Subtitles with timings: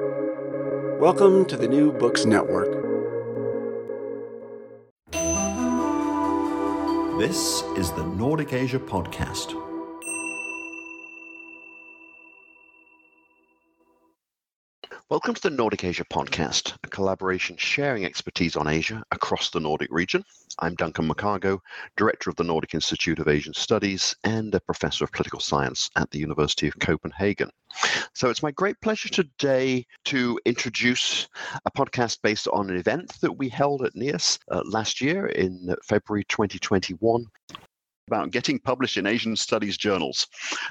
[0.00, 2.72] Welcome to the New Books Network.
[7.20, 9.54] This is the Nordic Asia Podcast.
[15.14, 19.92] Welcome to the Nordic Asia Podcast, a collaboration sharing expertise on Asia across the Nordic
[19.92, 20.24] region.
[20.58, 21.60] I'm Duncan McCargo,
[21.96, 26.10] Director of the Nordic Institute of Asian Studies and a Professor of Political Science at
[26.10, 27.48] the University of Copenhagen.
[28.12, 31.28] So it's my great pleasure today to introduce
[31.64, 35.76] a podcast based on an event that we held at NIAS uh, last year in
[35.84, 37.24] February 2021
[38.06, 40.26] about getting published in Asian studies journals.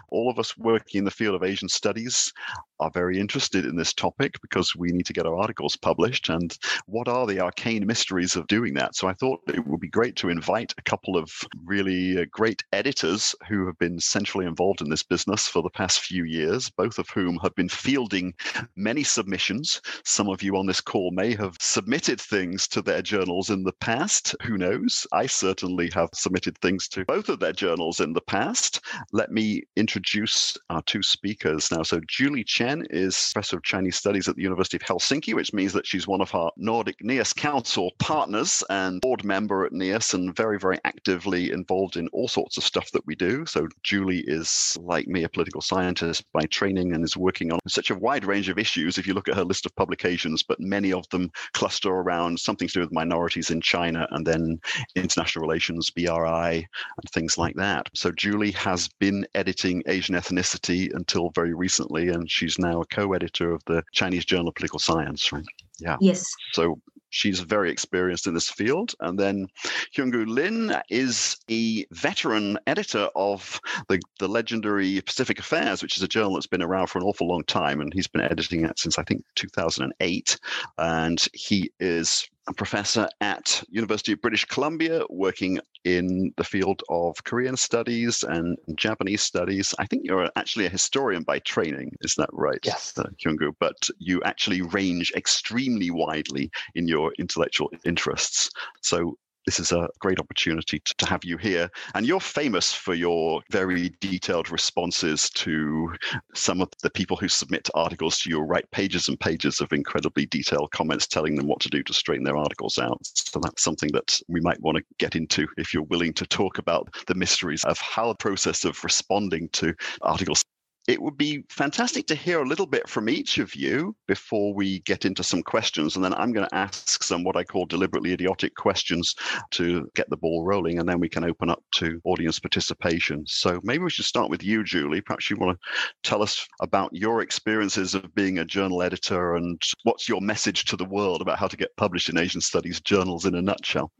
[0.10, 2.32] All of us working in the field of Asian studies
[2.80, 6.30] are very interested in this topic because we need to get our articles published.
[6.30, 6.56] And
[6.86, 8.96] what are the arcane mysteries of doing that?
[8.96, 11.32] So I thought it would be great to invite a couple of
[11.66, 16.02] really uh, great editors who have been centrally involved in this business for the past
[16.02, 18.34] few years, both of whom have been fielding
[18.76, 19.82] many submissions.
[20.04, 23.74] Some of you on this call may have submitted things to their journals in the
[23.74, 24.36] past.
[24.44, 25.08] Who knows?
[25.12, 28.82] I certainly have submitted things to both of their journals in the past.
[29.12, 31.84] Let me introduce our two speakers now.
[31.84, 35.74] So Julie Chen is Professor of Chinese Studies at the University of Helsinki, which means
[35.74, 40.36] that she's one of our Nordic NIAS Council partners and board member at NIAS and
[40.36, 43.46] very, very actively involved in all sorts of stuff that we do.
[43.46, 47.90] So Julie is, like me, a political scientist by training and is working on such
[47.90, 50.94] a wide range of issues if you look at her list of publications, but many
[50.94, 54.60] of them cluster around something to do with minorities in China and then
[54.96, 57.90] international relations, BRI, and things like that.
[57.94, 63.52] So Julie has been editing Asian ethnicity until very recently, and she's now a co-editor
[63.52, 65.46] of the Chinese Journal of Political Science, right?
[65.80, 65.98] Yeah.
[66.02, 66.26] Yes.
[66.52, 66.80] So
[67.14, 68.94] she's very experienced in this field.
[69.00, 69.48] And then
[69.96, 76.08] Hyunggu Lynn is a veteran editor of the, the legendary Pacific Affairs, which is a
[76.08, 77.82] journal that's been around for an awful long time.
[77.82, 80.40] And he's been editing it since I think 2008.
[80.80, 87.24] And he is a professor at University of British Columbia, working in the field of
[87.24, 89.74] Korean studies and Japanese studies.
[89.80, 92.94] I think you're actually a historian by training, is that right, yes.
[92.98, 93.54] uh, Hyunggu?
[93.60, 98.50] But you actually range extremely widely in your intellectual interests.
[98.82, 101.70] So this is a great opportunity to, to, have you here.
[101.96, 105.94] And you're famous for your very detailed responses to
[106.34, 110.26] some of the people who submit articles to you, write pages and pages of incredibly
[110.28, 113.00] detailed comments telling them what to do to straighten their articles out.
[113.04, 116.58] So that's something that we might want to get into if you're willing to talk
[116.58, 120.44] about the mysteries of how the process of responding to articles
[120.88, 124.80] it would be fantastic to hear a little bit from each of you before we
[124.80, 125.96] get into some questions.
[125.96, 129.16] And then I'm going to ask some what I call deliberately idiotic questions
[129.52, 130.80] to get the ball rolling.
[130.80, 133.24] And then we can open up to audience participation.
[133.26, 135.02] So maybe we should start with you, Julie.
[135.02, 139.62] Perhaps you want to tell us about your experiences of being a journal editor and
[139.84, 143.26] what's your message to the world about how to get published in Asian studies journals
[143.26, 143.92] in a nutshell.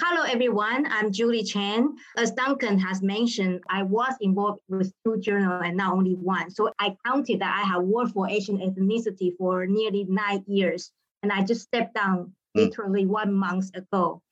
[0.00, 0.86] Hello, everyone.
[0.90, 1.96] I'm Julie Chen.
[2.16, 6.50] As Duncan has mentioned, I was involved with two journals and not only one.
[6.50, 10.92] So I counted that I have worked for Asian ethnicity for nearly nine years.
[11.22, 12.64] And I just stepped down mm.
[12.64, 14.22] literally one month ago.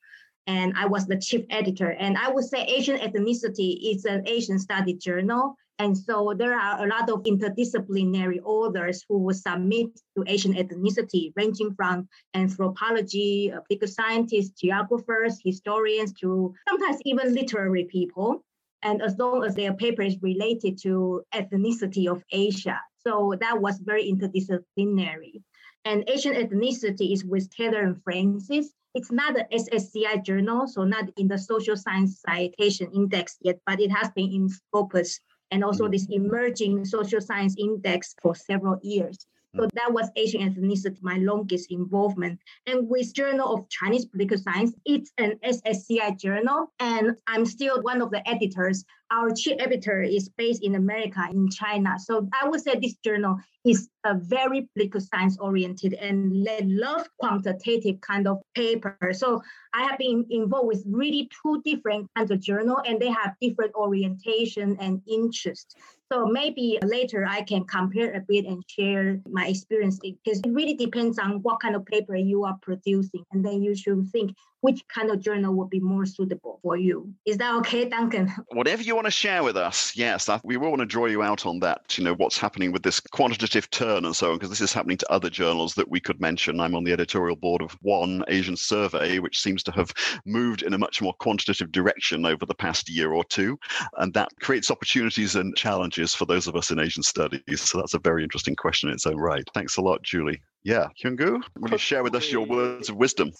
[0.47, 1.91] And I was the chief editor.
[1.91, 5.57] And I would say Asian ethnicity is an Asian study journal.
[5.79, 11.31] And so there are a lot of interdisciplinary authors who will submit to Asian ethnicity,
[11.35, 18.43] ranging from anthropology, uh, political scientists, geographers, historians, to sometimes even literary people.
[18.81, 22.79] And as long as their paper is related to ethnicity of Asia.
[23.05, 25.43] So that was very interdisciplinary.
[25.85, 28.73] And Asian ethnicity is with Taylor and Francis.
[28.95, 33.79] It's not an SSCI journal, so not in the social science citation index yet, but
[33.79, 35.19] it has been in Scopus
[35.51, 35.91] and also mm.
[35.91, 39.17] this emerging social science index for several years.
[39.55, 39.71] So mm.
[39.73, 42.39] that was Asian ethnicity, my longest involvement.
[42.65, 48.01] And with Journal of Chinese Political Science, it's an SSCI journal, and I'm still one
[48.01, 48.85] of the editors.
[49.11, 51.97] Our chief editor is based in America, in China.
[51.97, 57.07] So I would say this journal is a very political science oriented and they love
[57.17, 58.97] quantitative kind of paper.
[59.13, 59.41] So
[59.73, 63.73] I have been involved with really two different kinds of journal and they have different
[63.75, 65.77] orientation and interest.
[66.11, 70.73] So maybe later I can compare a bit and share my experience because it really
[70.73, 73.23] depends on what kind of paper you are producing.
[73.33, 77.13] And then you should think which kind of journal would be more suitable for you.
[77.25, 78.31] Is that okay, Duncan?
[78.53, 79.95] Whatever you want to share with us?
[79.95, 81.95] Yes, we will want to draw you out on that.
[81.99, 84.97] You know what's happening with this quantitative turn and so on, because this is happening
[84.97, 86.59] to other journals that we could mention.
[86.59, 89.93] I'm on the editorial board of one Asian survey, which seems to have
[90.25, 93.59] moved in a much more quantitative direction over the past year or two,
[93.97, 97.61] and that creates opportunities and challenges for those of us in Asian studies.
[97.61, 99.47] So that's a very interesting question in its own right.
[99.53, 100.41] Thanks a lot, Julie.
[100.67, 103.31] Yeah, Hyungu, will you share with us your words of wisdom?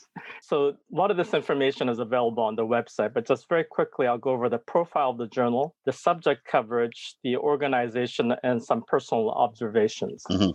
[0.41, 4.07] So, a lot of this information is available on the website, but just very quickly,
[4.07, 5.46] I'll go over the profile of the journal,
[5.85, 10.23] the subject coverage, the organization, and some personal observations.
[10.29, 10.51] Mm-hmm.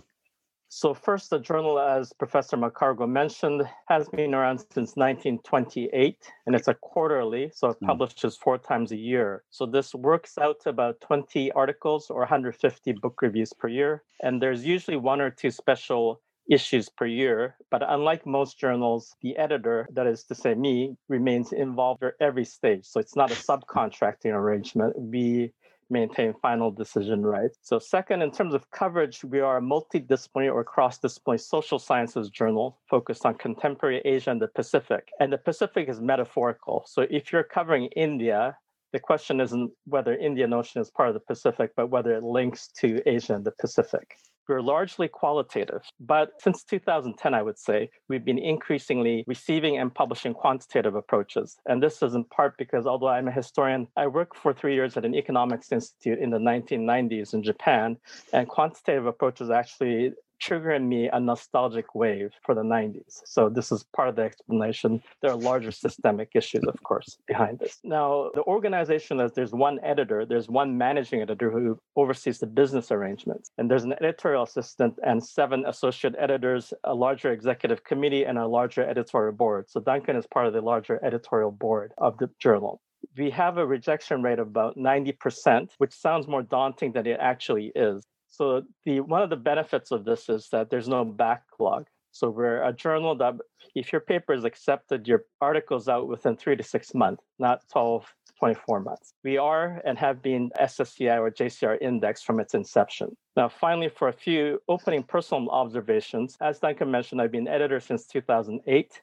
[0.75, 6.17] So, first, the journal, as Professor McCargo mentioned, has been around since 1928,
[6.47, 7.85] and it's a quarterly, so it hmm.
[7.85, 9.43] publishes four times a year.
[9.51, 14.01] So, this works out to about 20 articles or 150 book reviews per year.
[14.23, 17.55] And there's usually one or two special issues per year.
[17.71, 22.45] But unlike most journals, the editor, that is to say me, remains involved at every
[22.45, 22.85] stage.
[22.85, 24.93] So it's not a subcontracting arrangement.
[24.97, 25.53] We
[25.89, 27.57] maintain final decision rights.
[27.61, 32.29] So, second, in terms of coverage, we are a multidisciplinary or cross disciplinary social sciences
[32.29, 35.09] journal focused on contemporary Asia and the Pacific.
[35.19, 36.85] And the Pacific is metaphorical.
[36.87, 38.57] So, if you're covering India,
[38.91, 42.69] the question isn't whether Indian Ocean is part of the Pacific, but whether it links
[42.79, 44.15] to Asia and the Pacific
[44.47, 45.81] we're largely qualitative.
[45.99, 51.57] But since 2010, I would say, we've been increasingly receiving and publishing quantitative approaches.
[51.65, 54.97] And this is in part because although I'm a historian, I worked for three years
[54.97, 57.97] at an economics institute in the 1990s in Japan,
[58.31, 60.13] and quantitative approaches actually
[60.43, 63.21] triggering me a nostalgic wave for the 90s.
[63.25, 65.01] So this is part of the explanation.
[65.21, 67.79] There are larger systemic issues, of course, behind this.
[67.83, 72.91] Now, the organization is there's one editor, there's one managing editor who oversees the business
[72.91, 78.37] arrangements, and there's an editorial assistant and seven associate editors, a larger executive committee, and
[78.37, 79.69] a larger editorial board.
[79.69, 82.81] So Duncan is part of the larger editorial board of the journal
[83.17, 87.71] we have a rejection rate of about 90%, which sounds more daunting than it actually
[87.75, 88.03] is.
[88.33, 91.85] So the one of the benefits of this is that there's no backlog.
[92.09, 93.35] So we're a journal that
[93.75, 98.11] if your paper is accepted, your article's out within three to six months, not 12,
[98.39, 99.13] 24 months.
[99.23, 103.15] We are and have been SSCI or JCR index from its inception.
[103.37, 108.07] Now, finally, for a few opening personal observations, as Duncan mentioned, I've been editor since
[108.07, 108.99] 2008.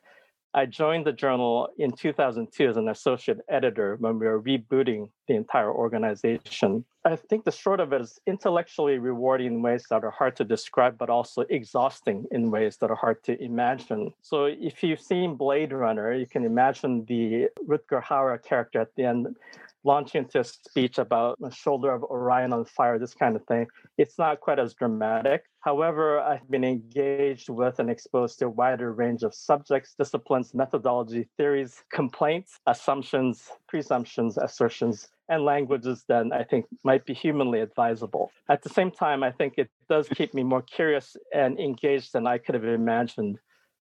[0.54, 5.36] I joined the journal in 2002 as an associate editor when we were rebooting the
[5.36, 6.84] entire organization.
[7.04, 10.44] I think the short of it is intellectually rewarding in ways that are hard to
[10.44, 14.12] describe, but also exhausting in ways that are hard to imagine.
[14.22, 19.04] So, if you've seen Blade Runner, you can imagine the Rutger Hauer character at the
[19.04, 19.36] end
[19.84, 23.66] launching into a speech about the shoulder of Orion on fire, this kind of thing.
[23.96, 25.44] It's not quite as dramatic.
[25.60, 31.28] However, I've been engaged with and exposed to a wider range of subjects, disciplines, methodology,
[31.36, 38.30] theories, complaints, assumptions, presumptions, assertions, and languages than I think might be humanly advisable.
[38.48, 42.26] At the same time, I think it does keep me more curious and engaged than
[42.26, 43.38] I could have imagined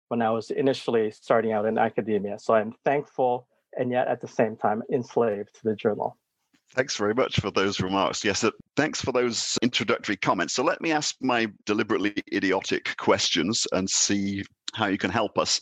[0.08, 2.38] when I was initially starting out in academia.
[2.38, 6.16] So I'm thankful and yet at the same time enslaved to the journal.
[6.74, 8.24] Thanks very much for those remarks.
[8.24, 10.54] Yes, uh, thanks for those introductory comments.
[10.54, 15.60] So let me ask my deliberately idiotic questions and see how you can help us.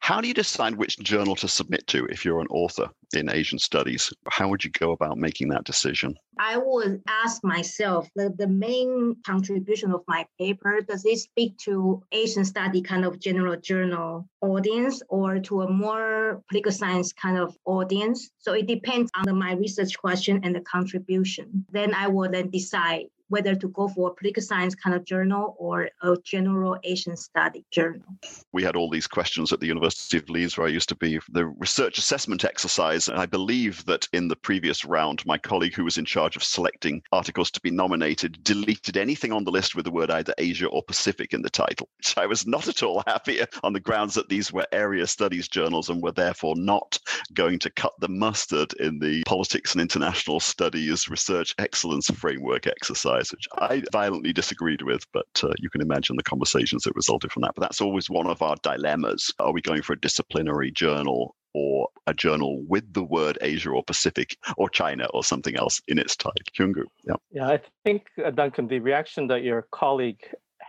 [0.00, 3.58] How do you decide which journal to submit to if you're an author in Asian
[3.58, 4.12] studies?
[4.28, 6.16] How would you go about making that decision?
[6.38, 12.02] I would ask myself the, the main contribution of my paper does it speak to
[12.12, 17.54] Asian study kind of general journal audience or to a more political science kind of
[17.66, 18.30] audience?
[18.38, 21.66] So it depends on the, my research question and the contribution.
[21.70, 25.56] Then I will then decide whether to go for a political science kind of journal
[25.58, 28.04] or a general Asian study journal.
[28.52, 31.18] We had all these questions at the University of Leeds, where I used to be,
[31.30, 33.08] the research assessment exercise.
[33.08, 36.42] And I believe that in the previous round, my colleague who was in charge of
[36.42, 40.66] selecting articles to be nominated deleted anything on the list with the word either Asia
[40.66, 44.14] or Pacific in the title, which I was not at all happy on the grounds
[44.14, 46.98] that these were area studies journals and were therefore not
[47.32, 53.19] going to cut the mustard in the politics and international studies research excellence framework exercise
[53.30, 57.42] which I violently disagreed with, but uh, you can imagine the conversations that resulted from
[57.42, 57.52] that.
[57.54, 59.32] But that's always one of our dilemmas.
[59.38, 63.82] Are we going for a disciplinary journal or a journal with the word Asia or
[63.82, 66.32] Pacific or China or something else in its title?
[66.58, 67.14] Hyungu, yeah.
[67.30, 70.22] Yeah, I think, uh, Duncan, the reaction that your colleague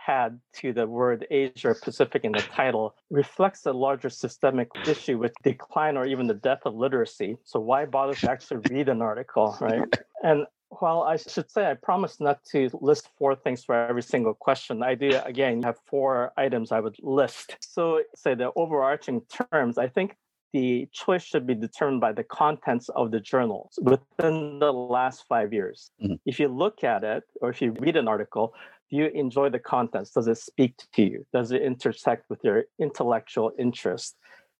[0.04, 5.16] had to the word Asia or Pacific in the title reflects a larger systemic issue
[5.16, 7.36] with decline or even the death of literacy.
[7.44, 9.82] So why bother to actually read an article, right?
[10.24, 10.46] And
[10.80, 14.82] well, I should say I promised not to list four things for every single question.
[14.82, 17.56] I do, again, have four items I would list.
[17.60, 20.16] So, say the overarching terms, I think
[20.52, 25.52] the choice should be determined by the contents of the journals within the last five
[25.52, 25.90] years.
[26.02, 26.14] Mm-hmm.
[26.26, 28.54] If you look at it or if you read an article,
[28.90, 30.10] do you enjoy the contents?
[30.10, 31.26] Does it speak to you?
[31.32, 34.16] Does it intersect with your intellectual interest,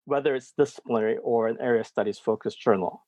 [0.06, 3.04] whether it's disciplinary or an area studies focused journal?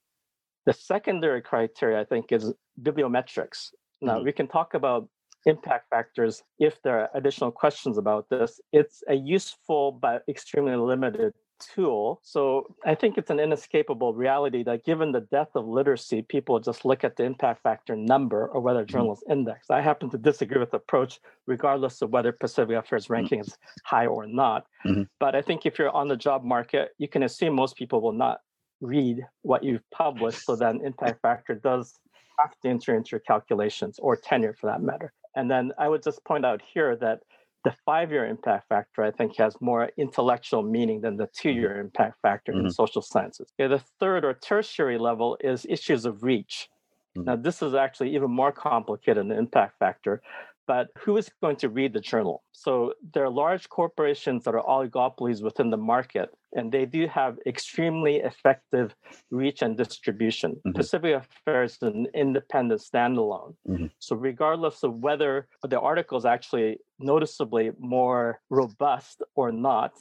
[0.67, 3.73] The secondary criteria, I think, is bibliometrics.
[4.01, 4.25] Now, mm-hmm.
[4.25, 5.09] we can talk about
[5.47, 8.61] impact factors if there are additional questions about this.
[8.73, 12.21] It's a useful but extremely limited tool.
[12.23, 16.85] So I think it's an inescapable reality that given the depth of literacy, people just
[16.85, 19.71] look at the impact factor number or whether a journal is indexed.
[19.71, 23.13] I happen to disagree with the approach, regardless of whether Pacific Affairs mm-hmm.
[23.13, 24.67] ranking is high or not.
[24.87, 25.03] Mm-hmm.
[25.21, 28.13] But I think if you're on the job market, you can assume most people will
[28.13, 28.41] not
[28.85, 30.45] read what you've published.
[30.45, 31.99] So then impact factor does
[32.39, 35.13] have to enter into your calculations or tenure for that matter.
[35.37, 37.21] And then I would just point out here that
[37.65, 41.81] the five year impact factor, I think, has more intellectual meaning than the two year
[41.81, 42.67] impact factor mm-hmm.
[42.67, 43.53] in social sciences.
[43.59, 46.69] Okay, the third or tertiary level is issues of reach.
[47.17, 47.25] Mm-hmm.
[47.25, 50.21] Now, this is actually even more complicated than the impact factor
[50.67, 52.43] but who is going to read the journal?
[52.53, 57.39] So there are large corporations that are oligopolies within the market, and they do have
[57.47, 58.95] extremely effective
[59.31, 60.53] reach and distribution.
[60.53, 60.73] Mm-hmm.
[60.73, 63.55] Pacific Affairs is an independent standalone.
[63.69, 63.87] Mm-hmm.
[63.99, 69.93] So regardless of whether the article is actually noticeably more robust or not,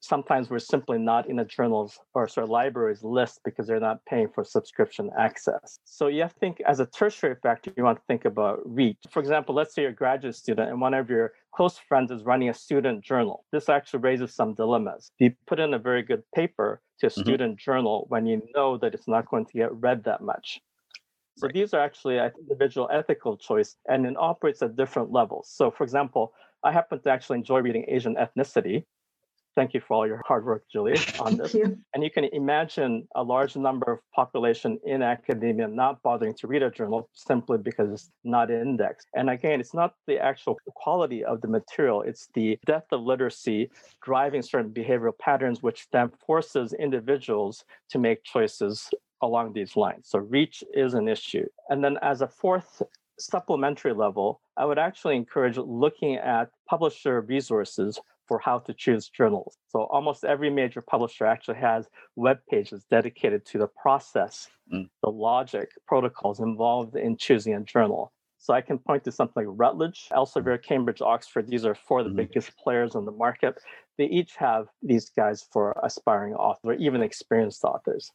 [0.00, 4.04] sometimes we're simply not in a journal's or sort of library's list because they're not
[4.06, 5.78] paying for subscription access.
[5.84, 8.98] So you have to think as a tertiary factor, you want to think about reach.
[9.10, 12.24] For example, let's say you're a graduate student and one of your close friends is
[12.24, 13.44] running a student journal.
[13.52, 15.12] This actually raises some dilemmas.
[15.18, 17.20] Do you put in a very good paper to a mm-hmm.
[17.20, 20.60] student journal when you know that it's not going to get read that much?
[21.36, 21.54] So right.
[21.54, 25.50] these are actually individual ethical choice and it operates at different levels.
[25.54, 28.84] So for example, I happen to actually enjoy reading Asian ethnicity.
[29.60, 31.52] Thank you for all your hard work, Julie, on this.
[31.52, 31.76] You.
[31.92, 36.62] And you can imagine a large number of population in academia not bothering to read
[36.62, 39.08] a journal simply because it's not indexed.
[39.14, 43.70] And again, it's not the actual quality of the material, it's the depth of literacy
[44.02, 48.88] driving certain behavioral patterns, which then forces individuals to make choices
[49.20, 50.08] along these lines.
[50.08, 51.44] So reach is an issue.
[51.68, 52.80] And then as a fourth
[53.18, 59.58] supplementary level, I would actually encourage looking at publisher resources for how to choose journals.
[59.70, 64.88] So almost every major publisher actually has web pages dedicated to the process, mm.
[65.02, 68.12] the logic, protocols involved in choosing a journal.
[68.38, 71.48] So I can point to something like Routledge, Elsevier, Cambridge, Oxford.
[71.48, 72.18] These are four of the mm-hmm.
[72.18, 73.58] biggest players on the market.
[73.98, 78.12] They each have these guys for aspiring authors or even experienced authors.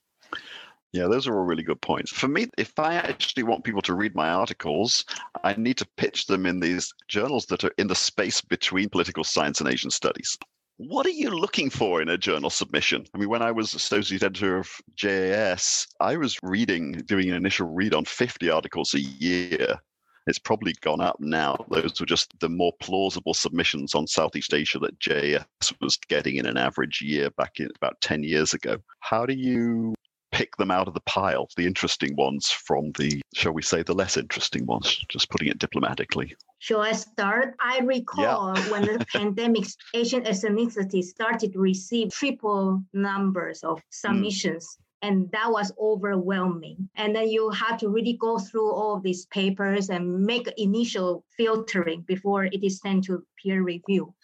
[0.96, 2.10] Yeah, those are all really good points.
[2.10, 5.04] For me, if I actually want people to read my articles,
[5.44, 9.26] I need to pitch them in these journals that are in the space between political
[9.26, 10.38] science and Asian studies.
[10.78, 13.06] What are you looking for in a journal submission?
[13.14, 17.68] I mean, when I was associate editor of JAS, I was reading, doing an initial
[17.68, 19.76] read on 50 articles a year.
[20.28, 21.58] It's probably gone up now.
[21.70, 26.46] Those were just the more plausible submissions on Southeast Asia that JAS was getting in
[26.46, 28.78] an average year back in about 10 years ago.
[29.02, 29.94] How do you
[30.36, 33.94] pick them out of the pile, the interesting ones from the, shall we say, the
[33.94, 36.36] less interesting ones, just putting it diplomatically.
[36.60, 37.56] Shall I start?
[37.62, 38.70] I recall yeah.
[38.70, 44.78] when the pandemic, Asian ethnicity started to receive triple numbers of submissions.
[44.78, 46.90] Mm and that was overwhelming.
[46.96, 52.02] And then you have to really go through all these papers and make initial filtering
[52.08, 54.16] before it is sent to peer review.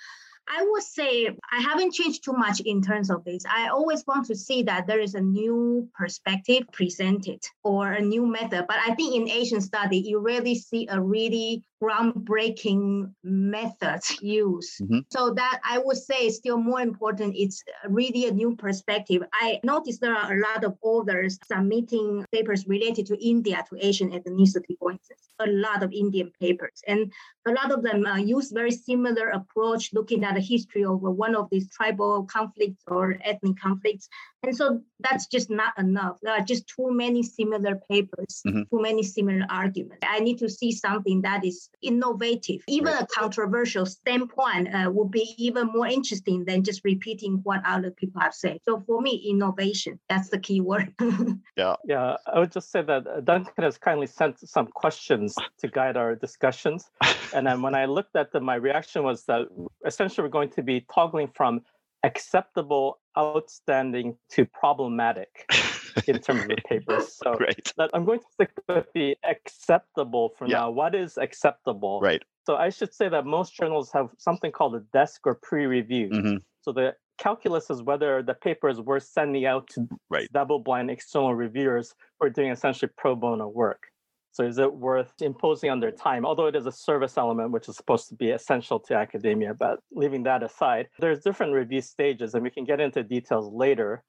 [0.53, 3.43] I would say I haven't changed too much in terms of this.
[3.49, 8.25] I always want to see that there is a new perspective presented or a new
[8.25, 8.65] method.
[8.67, 14.81] But I think in Asian study, you rarely see a really groundbreaking methods used.
[14.81, 14.99] Mm-hmm.
[15.09, 17.35] So that I would say is still more important.
[17.35, 19.23] It's really a new perspective.
[19.33, 24.11] I noticed there are a lot of authors submitting papers related to India to Asian
[24.11, 25.29] ethnicity, for instance.
[25.39, 27.11] A lot of Indian papers, and
[27.47, 31.35] a lot of them uh, use very similar approach, looking at the history of one
[31.35, 34.07] of these tribal conflicts or ethnic conflicts,
[34.43, 36.17] and so that's just not enough.
[36.21, 38.63] There are just too many similar papers, mm-hmm.
[38.69, 40.05] too many similar arguments.
[40.07, 42.61] I need to see something that is innovative.
[42.67, 43.03] Even right.
[43.03, 48.21] a controversial standpoint uh, would be even more interesting than just repeating what other people
[48.21, 48.59] have said.
[48.65, 50.93] So for me, innovation, that's the key word.
[51.57, 51.75] yeah.
[51.85, 52.17] Yeah.
[52.31, 56.15] I would just say that uh, Duncan has kindly sent some questions to guide our
[56.15, 56.89] discussions.
[57.33, 59.47] and then when I looked at them, my reaction was that
[59.85, 61.61] essentially we're going to be toggling from
[62.03, 65.29] acceptable, outstanding to problematic
[66.07, 67.13] in terms of the papers.
[67.13, 67.73] So Great.
[67.93, 70.57] I'm going to stick with the acceptable for yeah.
[70.57, 70.71] now.
[70.71, 71.99] What is acceptable?
[72.01, 72.23] Right.
[72.45, 76.09] So I should say that most journals have something called a desk or pre-review.
[76.09, 76.37] Mm-hmm.
[76.61, 80.27] So the calculus is whether the paper is worth sending out to right.
[80.33, 83.83] double-blind external reviewers who are doing essentially pro bono work.
[84.31, 86.25] So is it worth imposing on their time?
[86.25, 89.79] Although it is a service element, which is supposed to be essential to academia, but
[89.91, 94.03] leaving that aside, there's different review stages, and we can get into details later.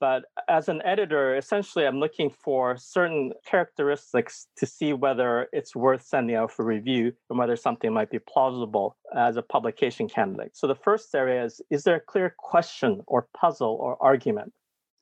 [0.00, 6.02] But as an editor, essentially, I'm looking for certain characteristics to see whether it's worth
[6.02, 10.56] sending out for review and whether something might be plausible as a publication candidate.
[10.56, 14.52] So the first area is Is there a clear question or puzzle or argument?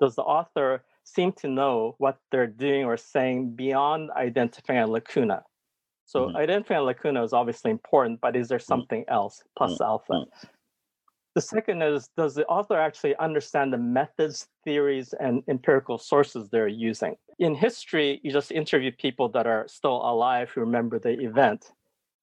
[0.01, 5.43] Does the author seem to know what they're doing or saying beyond identifying a lacuna?
[6.05, 6.37] So mm-hmm.
[6.37, 8.65] identifying a lacuna is obviously important, but is there mm-hmm.
[8.65, 9.85] something else plus mm-hmm.
[9.85, 10.25] alpha?
[11.35, 16.69] The second is Does the author actually understand the methods, theories, and empirical sources they're
[16.69, 17.17] using?
[17.39, 21.73] In history, you just interview people that are still alive who remember the event.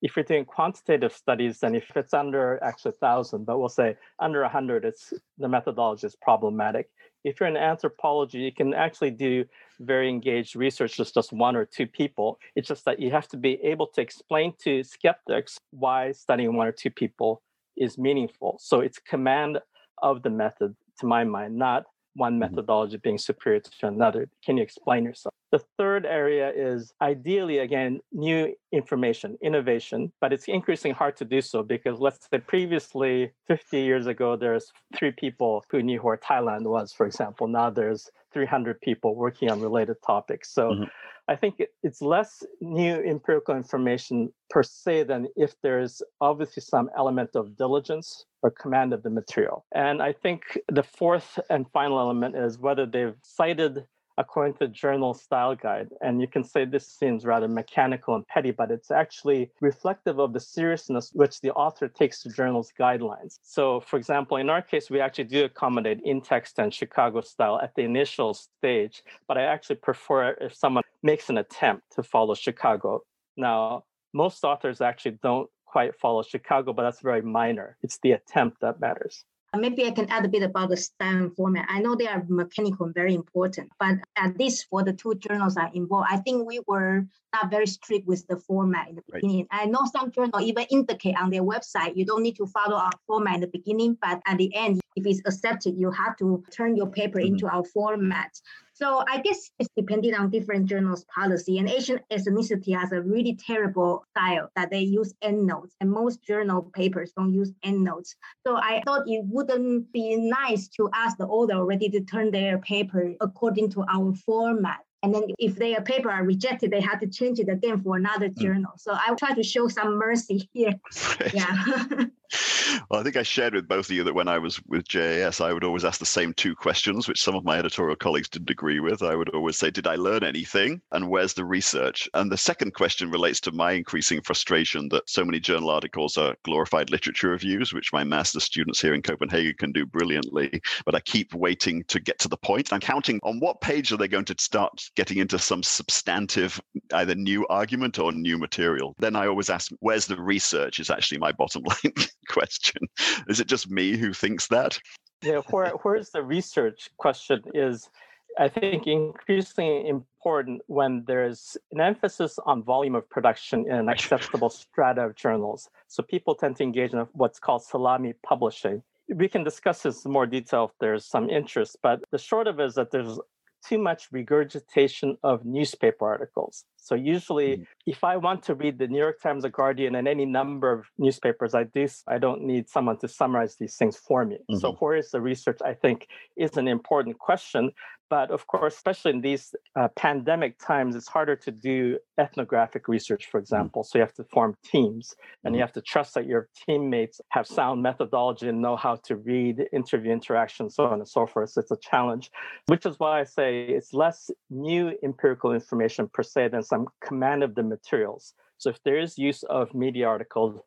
[0.04, 4.42] If you're doing quantitative studies, then if it's under actually 1,000, but we'll say under
[4.42, 6.90] 100, it's the methodology is problematic.
[7.24, 9.46] If you're in anthropology, you can actually do
[9.80, 12.38] very engaged research with just one or two people.
[12.58, 16.68] It's just that you have to be able to explain to skeptics why studying one
[16.68, 17.42] or two people
[17.78, 18.58] is meaningful.
[18.60, 19.60] So it's command
[20.02, 22.40] of the method, to my mind, not one mm-hmm.
[22.42, 24.28] methodology being superior to another.
[24.44, 25.33] Can you explain yourself?
[25.54, 31.42] The third area is ideally, again, new information, innovation, but it's increasingly hard to do
[31.42, 36.64] so because let's say previously, 50 years ago, there's three people who knew where Thailand
[36.64, 37.48] was, for example.
[37.48, 40.52] Now there's 300 people working on related topics.
[40.52, 40.84] So mm-hmm.
[41.28, 47.36] I think it's less new empirical information per se than if there's obviously some element
[47.36, 49.66] of diligence or command of the material.
[49.72, 53.86] And I think the fourth and final element is whether they've cited
[54.18, 55.90] according to journal style guide.
[56.02, 60.34] And you can say this seems rather mechanical and petty, but it's actually reflective of
[60.34, 63.40] the seriousness which the author takes to journals guidelines.
[63.44, 67.60] So for example, in our case, we actually do accommodate in text and Chicago style
[67.62, 72.36] at the initial stage, but I actually prefer if someone makes an attempt to follow
[72.36, 73.02] Chicago.
[73.36, 77.78] Now, most authors actually don't quite follow Chicago, but that's very minor.
[77.82, 79.26] It's the attempt that matters.
[79.54, 81.68] Uh, maybe I can add a bit about the style format.
[81.70, 85.58] I know they are mechanical and very important, but at least for the two journals
[85.58, 89.48] are involved, I think we were not very strict with the format in the beginning.
[89.52, 89.64] Right.
[89.64, 92.92] I know some journals even indicate on their website you don't need to follow our
[93.06, 96.76] format in the beginning, but at the end, if it's accepted, you have to turn
[96.76, 97.36] your paper mm-hmm.
[97.36, 98.32] into our format.
[98.76, 101.60] So I guess it's depending on different journals' policy.
[101.60, 106.72] And Asian ethnicity has a really terrible style that they use endnotes, and most journal
[106.74, 108.16] papers don't use endnotes.
[108.46, 112.58] So I thought it wouldn't be nice to ask the author already to turn their
[112.58, 114.80] paper according to our format.
[115.04, 118.30] And then if their paper are rejected, they have to change it again for another
[118.30, 118.38] mm.
[118.38, 118.72] journal.
[118.78, 120.74] So I try to show some mercy here.
[121.20, 121.34] Right.
[121.34, 122.06] Yeah.
[122.90, 125.42] well, I think I shared with both of you that when I was with JAS,
[125.42, 128.50] I would always ask the same two questions, which some of my editorial colleagues didn't
[128.50, 129.04] agree with.
[129.04, 130.82] I would always say, Did I learn anything?
[130.92, 132.10] And where's the research?
[132.14, 136.36] And the second question relates to my increasing frustration that so many journal articles are
[136.44, 140.62] glorified literature reviews, which my master's students here in Copenhagen can do brilliantly.
[140.86, 142.74] But I keep waiting to get to the point.
[142.74, 146.62] I'm counting on what page are they going to start getting into some substantive,
[146.94, 148.96] either new argument or new material.
[149.00, 150.80] Then I always ask, Where's the research?
[150.80, 151.94] Is actually my bottom line
[152.28, 152.82] question.
[153.28, 154.80] Is it just me who thinks that?
[155.22, 157.90] Yeah, where, where's the research question is,
[158.38, 164.50] I think, increasingly important when there's an emphasis on volume of production in an acceptable
[164.50, 165.70] strata of journals.
[165.88, 168.84] So people tend to engage in what's called salami publishing.
[169.08, 172.60] We can discuss this in more detail if there's some interest, but the short of
[172.60, 173.20] it is that there's
[173.68, 176.66] too much regurgitation of newspaper articles.
[176.78, 177.66] So usually, mm.
[177.86, 180.86] if I want to read the New York Times, the Guardian, and any number of
[180.98, 181.88] newspapers, I do.
[182.08, 184.36] I don't need someone to summarize these things for me.
[184.36, 184.58] Mm-hmm.
[184.58, 185.60] So where is the research?
[185.64, 187.72] I think is an important question.
[188.10, 193.26] But of course, especially in these uh, pandemic times, it's harder to do ethnographic research,
[193.26, 193.44] for mm.
[193.44, 193.84] example.
[193.84, 195.64] So you have to form teams and you mm-hmm.
[195.64, 200.12] have to trust that your teammates have sound methodology and know how to read interview
[200.12, 201.52] interactions, so on and so forth.
[201.52, 202.30] So it's a challenge,
[202.68, 207.44] which is why I say it's less new empirical information per se than some command
[207.44, 208.34] of the materials.
[208.58, 210.62] So if there is use of media articles,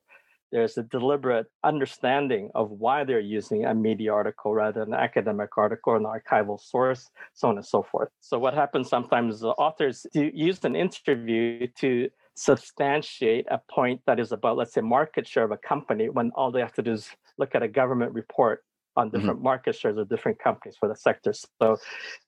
[0.53, 5.57] there's a deliberate understanding of why they're using a media article rather than an academic
[5.57, 8.09] article or an archival source, so on and so forth.
[8.21, 14.21] So what happens sometimes the authors do use an interview to substantiate a point that
[14.21, 16.93] is about, let's say, market share of a company when all they have to do
[16.93, 18.63] is look at a government report
[18.97, 19.17] on mm-hmm.
[19.17, 19.45] different mm-hmm.
[19.45, 21.33] market shares of different companies for the sector.
[21.33, 21.77] So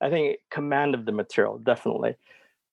[0.00, 2.16] I think command of the material, definitely.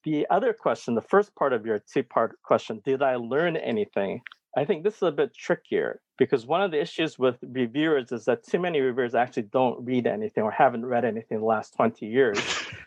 [0.04, 4.22] The other question, the first part of your two part question, did I learn anything?
[4.58, 8.24] I think this is a bit trickier because one of the issues with reviewers is
[8.26, 11.76] that too many reviewers actually don't read anything or haven't read anything in the last
[11.76, 12.40] 20 years.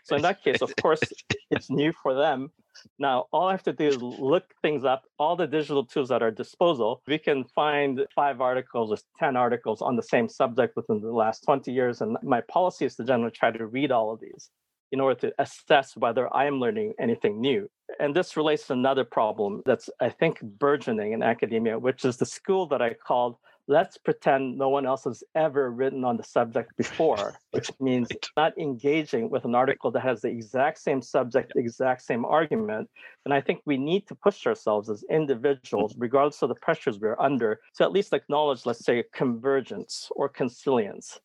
[0.02, 1.00] So in that case, of course,
[1.50, 2.50] it's new for them.
[2.98, 6.22] Now, all I have to do is look things up, all the digital tools at
[6.22, 7.02] our disposal.
[7.06, 11.44] We can find five articles or 10 articles on the same subject within the last
[11.44, 12.00] 20 years.
[12.00, 14.50] And my policy is to generally try to read all of these
[14.92, 17.68] in order to assess whether I am learning anything new.
[18.00, 22.26] And this relates to another problem that's, I think, burgeoning in academia, which is the
[22.26, 23.36] school that I called
[23.68, 28.56] let's pretend no one else has ever written on the subject before, which means not
[28.58, 32.88] engaging with an article that has the exact same subject, exact same argument.
[33.24, 36.02] And I think we need to push ourselves as individuals, mm-hmm.
[36.02, 41.20] regardless of the pressures we're under, to at least acknowledge, let's say, convergence or consilience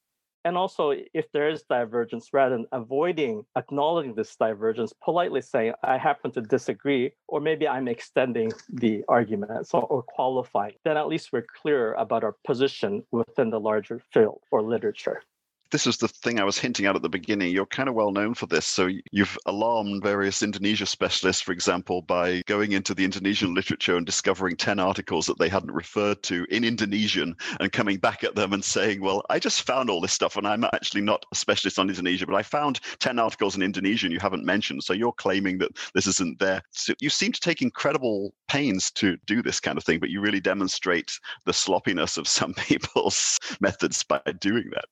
[0.46, 5.98] and also if there is divergence rather than avoiding acknowledging this divergence politely saying i
[5.98, 11.32] happen to disagree or maybe i'm extending the argument so, or qualifying then at least
[11.32, 15.22] we're clear about our position within the larger field or literature
[15.74, 17.52] this is the thing I was hinting at at the beginning.
[17.52, 18.64] You're kind of well known for this.
[18.64, 24.06] So you've alarmed various Indonesia specialists, for example, by going into the Indonesian literature and
[24.06, 28.54] discovering 10 articles that they hadn't referred to in Indonesian and coming back at them
[28.54, 31.80] and saying, Well, I just found all this stuff and I'm actually not a specialist
[31.80, 34.84] on Indonesia, but I found 10 articles in Indonesian you haven't mentioned.
[34.84, 36.62] So you're claiming that this isn't there.
[36.70, 40.22] So you seem to take incredible pains to do this kind of thing, but you
[40.22, 44.86] really demonstrate the sloppiness of some people's methods by doing that.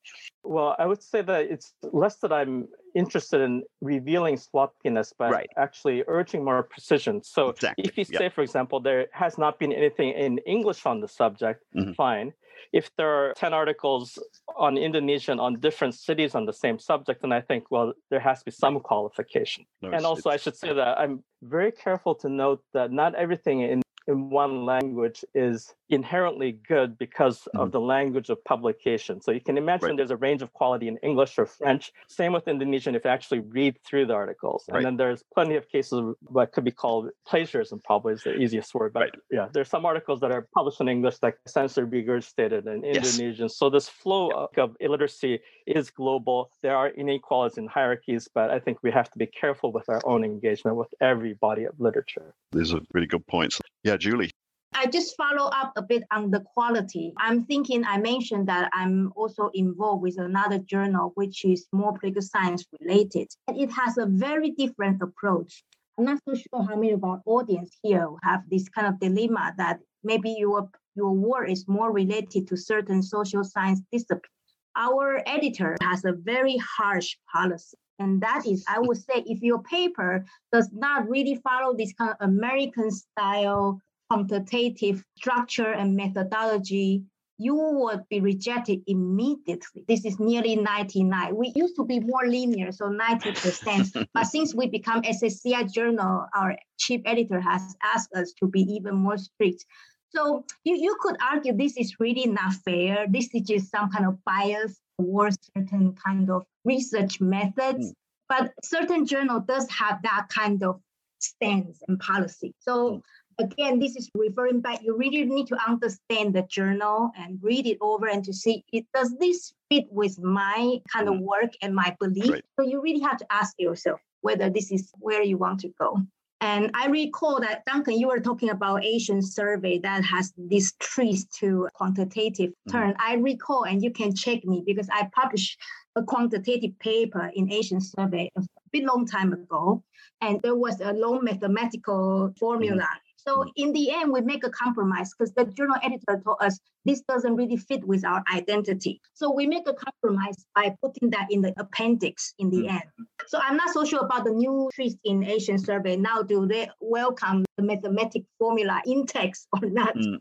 [0.44, 5.50] Well, I would say that it's less that I'm interested in revealing sloppiness, but right.
[5.58, 7.24] actually urging more precision.
[7.24, 7.86] So exactly.
[7.86, 8.34] if you say, yep.
[8.34, 11.94] for example, there has not been anything in English on the subject, mm-hmm.
[11.94, 12.34] fine.
[12.74, 14.20] If there are 10 articles
[14.56, 18.40] on Indonesian on different cities on the same subject, then I think, well, there has
[18.40, 19.66] to be some qualification.
[19.82, 23.62] No, and also, I should say that I'm very careful to note that not everything
[23.62, 27.60] in in one language is inherently good because mm-hmm.
[27.60, 29.22] of the language of publication.
[29.22, 29.98] So you can imagine right.
[29.98, 31.92] there's a range of quality in English or French.
[32.08, 34.64] Same with Indonesian if you actually read through the articles.
[34.68, 34.84] And right.
[34.84, 38.74] then there's plenty of cases of what could be called plagiarism, probably is the easiest
[38.74, 38.94] word.
[38.94, 39.16] But right.
[39.30, 43.46] yeah, there's some articles that are published in English that essentially regurgitated in Indonesian.
[43.46, 43.58] Yes.
[43.58, 44.64] So this flow yeah.
[44.64, 46.52] of illiteracy is global.
[46.62, 50.02] There are inequalities in hierarchies, but I think we have to be careful with our
[50.06, 52.34] own engagement with every body of literature.
[52.52, 53.60] These are really good points.
[53.84, 54.32] Yeah, Julie.
[54.74, 57.14] I just follow up a bit on the quality.
[57.18, 62.22] I'm thinking I mentioned that I'm also involved with another journal, which is more political
[62.22, 63.28] science related.
[63.48, 65.64] And it has a very different approach.
[65.98, 69.54] I'm not so sure how many of our audience here have this kind of dilemma
[69.58, 74.41] that maybe your your work is more related to certain social science disciplines.
[74.76, 77.78] Our editor has a very harsh policy.
[78.00, 82.12] And that is, I would say, if your paper does not really follow this kind
[82.12, 83.80] of American style
[84.10, 87.04] quantitative structure and methodology,
[87.38, 89.84] you would be rejected immediately.
[89.88, 91.36] This is nearly 99.
[91.36, 94.08] We used to be more linear, so 90%.
[94.14, 98.96] but since we become SSCI journal, our chief editor has asked us to be even
[98.96, 99.66] more strict.
[100.14, 103.06] So you, you could argue this is really not fair.
[103.10, 107.92] This is just some kind of bias towards certain kind of research methods.
[107.92, 107.94] Mm.
[108.30, 110.80] But certain journal does have that kind of
[111.20, 112.54] stance and policy.
[112.60, 113.02] So mm
[113.40, 114.82] again, this is referring back.
[114.84, 118.86] You really need to understand the journal and read it over and to see it
[118.94, 121.22] does this fit with my kind of mm.
[121.22, 122.30] work and my belief.
[122.30, 122.46] Right.
[122.60, 125.98] So you really have to ask yourself whether this is where you want to go.
[126.42, 131.26] And I recall that Duncan, you were talking about Asian survey that has this trees
[131.40, 132.72] to quantitative mm-hmm.
[132.72, 132.96] turn.
[132.98, 135.60] I recall, and you can check me because I published
[135.96, 139.84] a quantitative paper in Asian survey a bit long time ago,
[140.20, 142.84] and there was a long mathematical formula.
[142.84, 146.60] Mm-hmm so in the end, we make a compromise because the journal editor told us
[146.86, 149.00] this doesn't really fit with our identity.
[149.14, 152.72] So we make a compromise by putting that in the appendix in the mm.
[152.72, 152.84] end.
[153.28, 155.96] So I'm not so sure about the new trees in Asian survey.
[155.96, 159.96] Now, do they welcome the mathematic formula in text or not?
[159.96, 160.20] Mm.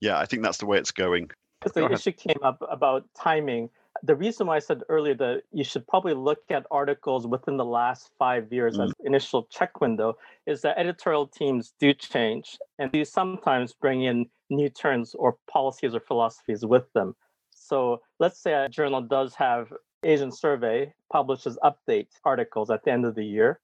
[0.00, 1.30] Yeah, I think that's the way it's going.
[1.74, 3.70] The issue came up about timing
[4.02, 7.64] the reason why I said earlier that you should probably look at articles within the
[7.64, 8.84] last five years mm.
[8.84, 14.26] as initial check window is that editorial teams do change and these sometimes bring in
[14.50, 17.14] new terms or policies or philosophies with them.
[17.50, 23.04] So let's say a journal does have Asian survey publishes update articles at the end
[23.04, 23.60] of the year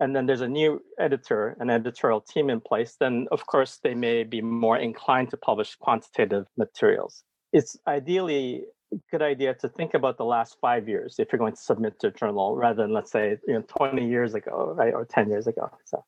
[0.00, 3.94] and then there's a new editor an editorial team in place then of course they
[3.94, 8.64] may be more inclined to publish quantitative materials it's ideally
[9.10, 12.08] good idea to think about the last five years if you're going to submit to
[12.08, 15.46] a journal rather than let's say you know 20 years ago right or 10 years
[15.46, 16.04] ago so.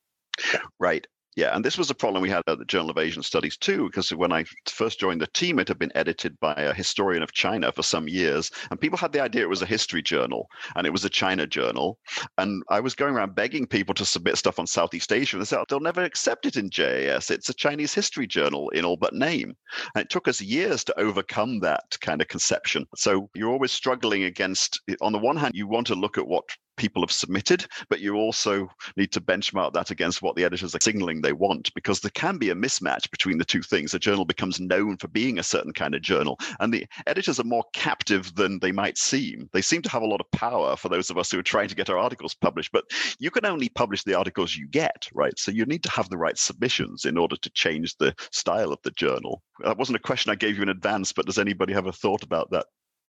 [0.81, 3.57] Right Yeah, and this was a problem we had at the Journal of Asian Studies
[3.57, 7.25] too, because when I first joined the team, it had been edited by a historian
[7.25, 10.49] of China for some years, and people had the idea it was a history journal
[10.77, 11.99] and it was a China journal.
[12.39, 15.37] And I was going around begging people to submit stuff on Southeast Asia.
[15.39, 17.31] They said oh, they'll never accept it in JAS.
[17.31, 19.57] It's a Chinese history journal in all but name.
[19.95, 22.87] And it took us years to overcome that kind of conception.
[22.95, 26.45] So you're always struggling against, on the one hand, you want to look at what
[26.77, 30.81] people have submitted, but you also need to benchmark that against what the editors are
[30.81, 33.95] signaling they want, because there can be a mismatch between the two things.
[33.95, 37.45] A journal becomes known for being a certain kind of journal, and the editors are
[37.45, 39.49] more captive than they might seem.
[39.53, 41.69] They seem to have a lot of power for those of us who are trying
[41.69, 42.85] to get our articles published, but
[43.19, 45.39] you can only publish the articles you get, right?
[45.39, 48.79] So you need to have the right submissions in order to change the style of
[48.83, 49.43] the journal.
[49.63, 52.23] That wasn't a question I gave you in advance, but does anybody have a thought
[52.23, 52.67] about that?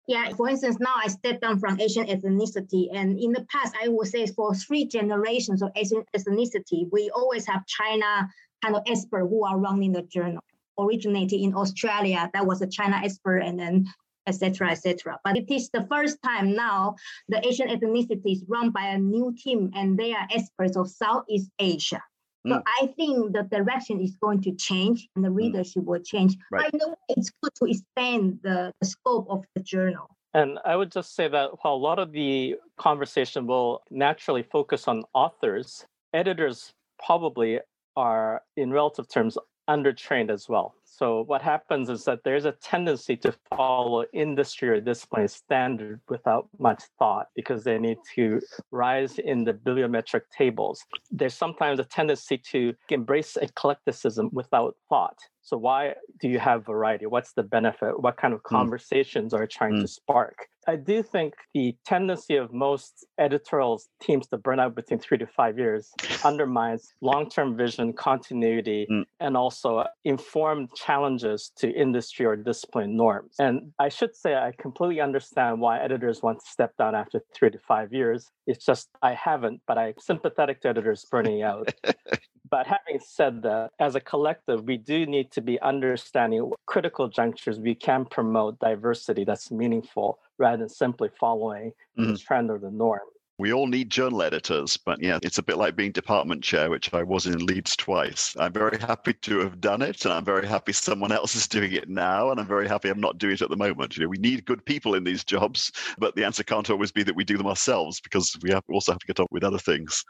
[0.08, 2.90] Yeah, for instance, now I stepped down from Asian ethnicity.
[2.94, 7.46] And in the past, I would say for three generations of Asian ethnicity, we always
[7.48, 8.28] have China
[8.62, 10.42] kind of expert who are running the journal.
[10.78, 13.86] Originated in Australia, that was a China expert, and then
[14.28, 14.72] etc.
[14.72, 15.20] etc.
[15.24, 16.96] But it is the first time now
[17.30, 21.50] the Asian ethnicity is run by a new team, and they are experts of Southeast
[21.60, 22.02] Asia.
[22.46, 22.64] So mm.
[22.82, 25.36] I think the direction is going to change and the mm.
[25.36, 25.86] readership mm.
[25.86, 26.36] will change.
[26.52, 26.70] Right.
[26.74, 30.10] I know it's good to expand the, the scope of the journal.
[30.34, 34.88] And I would just say that while a lot of the conversation will naturally focus
[34.88, 37.60] on authors, editors probably
[37.96, 39.38] are, in relative terms,
[39.70, 40.74] undertrained as well.
[40.96, 46.50] So what happens is that there's a tendency to follow industry or discipline standard without
[46.60, 50.86] much thought because they need to rise in the bibliometric tables.
[51.10, 55.18] There's sometimes a tendency to embrace eclecticism without thought.
[55.42, 57.08] So why do you have variety?
[57.08, 58.00] What's the benefit?
[58.00, 58.56] What kind of hmm.
[58.56, 59.40] conversations mm.
[59.40, 59.82] are trying mm.
[59.82, 60.48] to spark?
[60.68, 65.28] I do think the tendency of most editorial teams to burn out between three to
[65.28, 65.92] five years
[66.24, 69.04] undermines long-term vision, continuity, mm.
[69.20, 73.36] and also informed challenges to industry or discipline norms.
[73.40, 77.52] And I should say I completely understand why editors want to step down after three
[77.52, 78.32] to five years.
[78.48, 81.74] It's just I haven't, but I'm sympathetic to editors burning out.
[82.50, 87.60] But having said that, as a collective, we do need to be understanding critical junctures
[87.60, 92.12] we can promote diversity that's meaningful rather than simply following mm-hmm.
[92.12, 93.00] the trend or the norm
[93.40, 96.94] we all need journal editors, but yeah, it's a bit like being department chair, which
[96.94, 98.36] I was in Leeds twice.
[98.40, 101.72] I'm very happy to have done it, and I'm very happy someone else is doing
[101.72, 103.98] it now, and I'm very happy I'm not doing it at the moment.
[103.98, 107.02] You know, we need good people in these jobs, but the answer can't always be
[107.04, 109.58] that we do them ourselves because we have, also have to get on with other
[109.58, 110.04] things.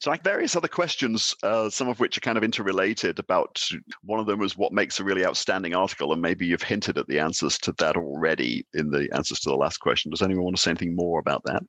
[0.00, 3.20] So, like various other questions, uh, some of which are kind of interrelated.
[3.20, 3.62] About
[4.02, 7.06] one of them was what makes a really outstanding article, and maybe you've hinted at
[7.06, 10.10] the answers to that already in the answers to the last question.
[10.10, 11.62] Does anyone want to say anything more about that?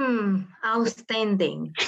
[0.00, 1.74] Hmm, outstanding.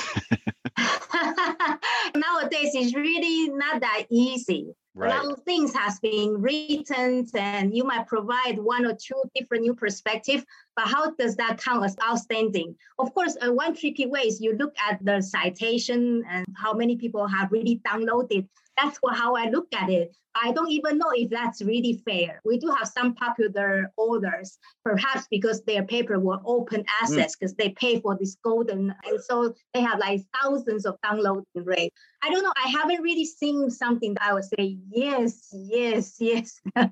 [2.14, 4.75] Nowadays, it's really not that easy.
[4.94, 5.11] Right.
[5.11, 9.62] A lot of things has been written, and you might provide one or two different
[9.62, 10.44] new perspective.
[10.77, 12.77] But how does that count as outstanding?
[12.98, 16.96] Of course, uh, one tricky way is you look at the citation and how many
[16.96, 20.14] people have really downloaded that's how I look at it.
[20.35, 22.40] I don't even know if that's really fair.
[22.44, 27.58] We do have some popular authors, perhaps because their paper were open access because mm.
[27.58, 31.92] they pay for this golden, and so they have like thousands of download rate.
[32.22, 32.52] I don't know.
[32.64, 36.61] I haven't really seen something that I would say yes, yes, yes.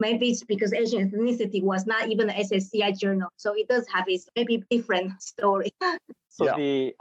[0.00, 4.04] maybe it's because Asian ethnicity was not even an SSCI journal, so it does have
[4.08, 5.70] its maybe different story.
[6.28, 6.56] So yeah.
[6.56, 6.94] the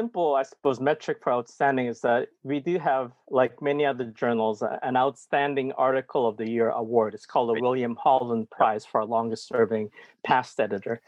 [0.00, 4.62] simple, I suppose, metric for outstanding is that we do have, like many other journals,
[4.62, 7.12] an outstanding article of the year award.
[7.12, 9.90] It's called the William Holland Prize for our longest serving
[10.24, 11.02] past editor.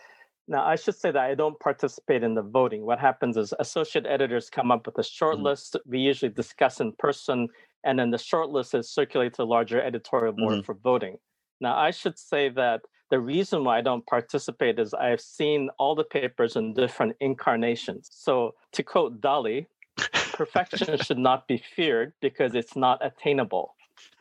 [0.46, 2.84] Now, I should say that I don't participate in the voting.
[2.84, 5.46] What happens is associate editors come up with a short mm-hmm.
[5.46, 5.76] list.
[5.86, 7.48] We usually discuss in person,
[7.84, 10.66] and then the short list is circulated to larger editorial board mm-hmm.
[10.66, 11.16] for voting.
[11.62, 15.94] Now, I should say that the reason why I don't participate is I've seen all
[15.94, 18.08] the papers in different incarnations.
[18.10, 19.66] So, to quote Dali,
[20.32, 23.74] perfection should not be feared because it's not attainable,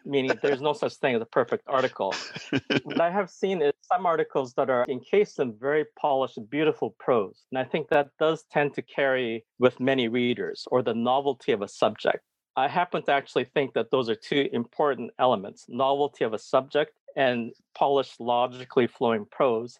[0.03, 2.13] meaning there's no such thing as a perfect article.
[2.83, 7.45] what I have seen is some articles that are encased in very polished, beautiful prose.
[7.49, 11.61] And I think that does tend to carry with many readers or the novelty of
[11.61, 12.25] a subject.
[12.57, 16.91] I happen to actually think that those are two important elements novelty of a subject
[17.15, 19.79] and polished, logically flowing prose.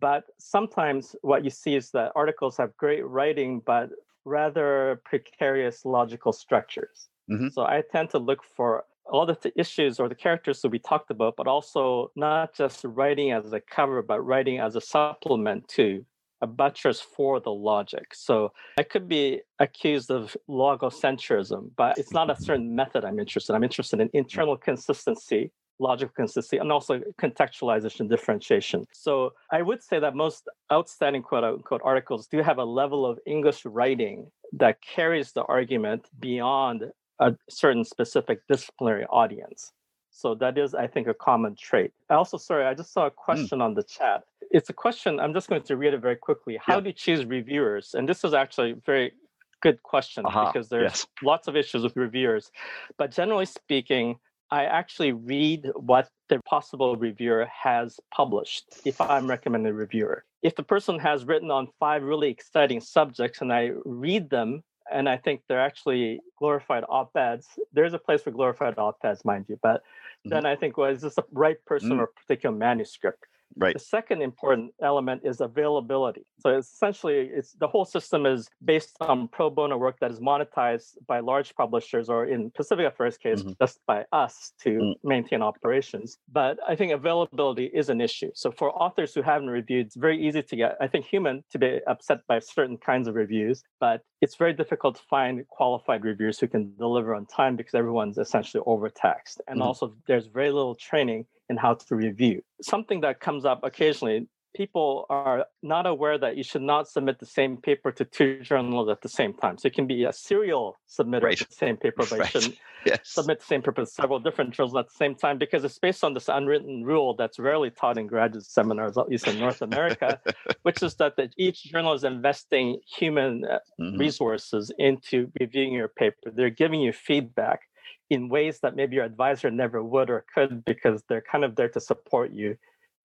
[0.00, 3.90] But sometimes what you see is that articles have great writing, but
[4.24, 7.08] rather precarious logical structures.
[7.30, 7.48] Mm-hmm.
[7.48, 10.78] So I tend to look for all the th- issues or the characters that we
[10.78, 15.68] talked about, but also not just writing as a cover, but writing as a supplement
[15.68, 16.04] to
[16.40, 18.14] a buttress for the logic.
[18.14, 23.52] So I could be accused of logocentrism, but it's not a certain method I'm interested
[23.52, 23.56] in.
[23.56, 28.86] I'm interested in internal consistency logical consistency and also contextualization differentiation.
[28.92, 33.18] So I would say that most outstanding quote unquote articles do have a level of
[33.26, 39.72] English writing that carries the argument beyond a certain specific disciplinary audience.
[40.10, 41.92] So that is, I think, a common trait.
[42.08, 43.16] I also, sorry, I just saw a hmm.
[43.16, 43.64] question mm.
[43.64, 44.22] on the chat.
[44.50, 46.56] It's a question, I'm just going to read it very quickly.
[46.64, 46.80] How yeah.
[46.80, 47.94] do you choose reviewers?
[47.94, 49.12] And this is actually a very
[49.60, 50.52] good question uh-huh.
[50.52, 51.06] because there's yes.
[51.22, 52.52] lots of issues with reviewers.
[52.96, 54.16] But generally speaking,
[54.54, 60.24] I actually read what the possible reviewer has published if I'm recommending a reviewer.
[60.42, 64.62] If the person has written on five really exciting subjects and I read them
[64.92, 67.48] and I think they're actually glorified op-eds.
[67.72, 70.30] There's a place for glorified op-eds, mind you, but mm-hmm.
[70.30, 72.02] then I think, well, is this the right person mm-hmm.
[72.02, 73.24] or particular manuscript?
[73.56, 73.74] Right.
[73.74, 76.26] The second important element is availability.
[76.40, 80.96] So essentially, it's the whole system is based on pro bono work that is monetized
[81.06, 83.52] by large publishers, or in Pacific Affairs case, mm-hmm.
[83.60, 85.08] just by us to mm-hmm.
[85.08, 86.18] maintain operations.
[86.32, 88.30] But I think availability is an issue.
[88.34, 91.58] So for authors who haven't reviewed, it's very easy to get, I think, human to
[91.58, 96.40] be upset by certain kinds of reviews, but it's very difficult to find qualified reviewers
[96.40, 99.40] who can deliver on time because everyone's essentially overtaxed.
[99.46, 99.68] And mm-hmm.
[99.68, 102.42] also, there's very little training in how to review.
[102.62, 107.26] Something that comes up occasionally people are not aware that you should not submit the
[107.26, 109.58] same paper to two journals at the same time.
[109.58, 111.38] So it can be a serial submitter right.
[111.38, 112.20] to the same paper, but right.
[112.34, 113.00] you shouldn't yes.
[113.02, 116.04] submit the same paper to several different journals at the same time because it's based
[116.04, 120.20] on this unwritten rule that's rarely taught in graduate seminars, at least in North America,
[120.62, 123.98] which is that each journal is investing human uh, mm-hmm.
[123.98, 126.30] resources into reviewing your paper.
[126.32, 127.62] They're giving you feedback
[128.10, 131.68] in ways that maybe your advisor never would or could because they're kind of there
[131.68, 132.56] to support you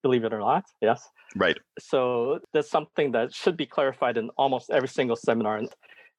[0.02, 1.10] believe it or not yes?
[1.36, 1.58] Right.
[1.80, 5.60] So that's something that should be clarified in almost every single seminar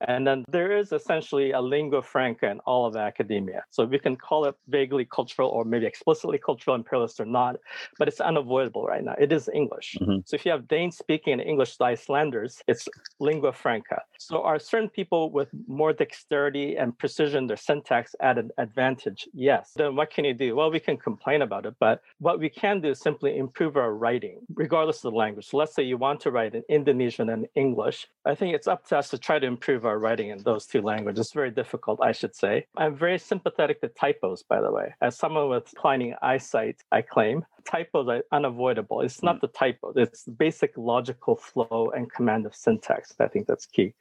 [0.09, 3.65] and then there is essentially a lingua franca in all of academia.
[3.71, 7.57] So we can call it vaguely cultural or maybe explicitly cultural imperialist or not,
[7.99, 9.15] but it's unavoidable right now.
[9.19, 9.97] It is English.
[10.01, 10.21] Mm-hmm.
[10.25, 14.03] So if you have Danes speaking and English Icelanders, it's lingua franca.
[14.19, 19.29] So are certain people with more dexterity and precision, their syntax at an advantage?
[19.33, 19.73] Yes.
[19.77, 20.57] Then what can you do?
[20.57, 23.95] Well, we can complain about it, but what we can do is simply improve our
[23.95, 25.47] writing, regardless of the language.
[25.47, 28.09] So let's say you want to write in Indonesian and English.
[28.25, 30.83] I think it's up to us to try to improve our writing in those two
[30.83, 31.27] languages.
[31.27, 32.67] It's very difficult, I should say.
[32.77, 34.95] I'm very sympathetic to typos, by the way.
[35.01, 39.01] As someone with declining eyesight, I claim typos are unavoidable.
[39.01, 39.41] It's not mm.
[39.43, 43.15] the typo, it's basic logical flow and command of syntax.
[43.21, 43.95] I think that's key.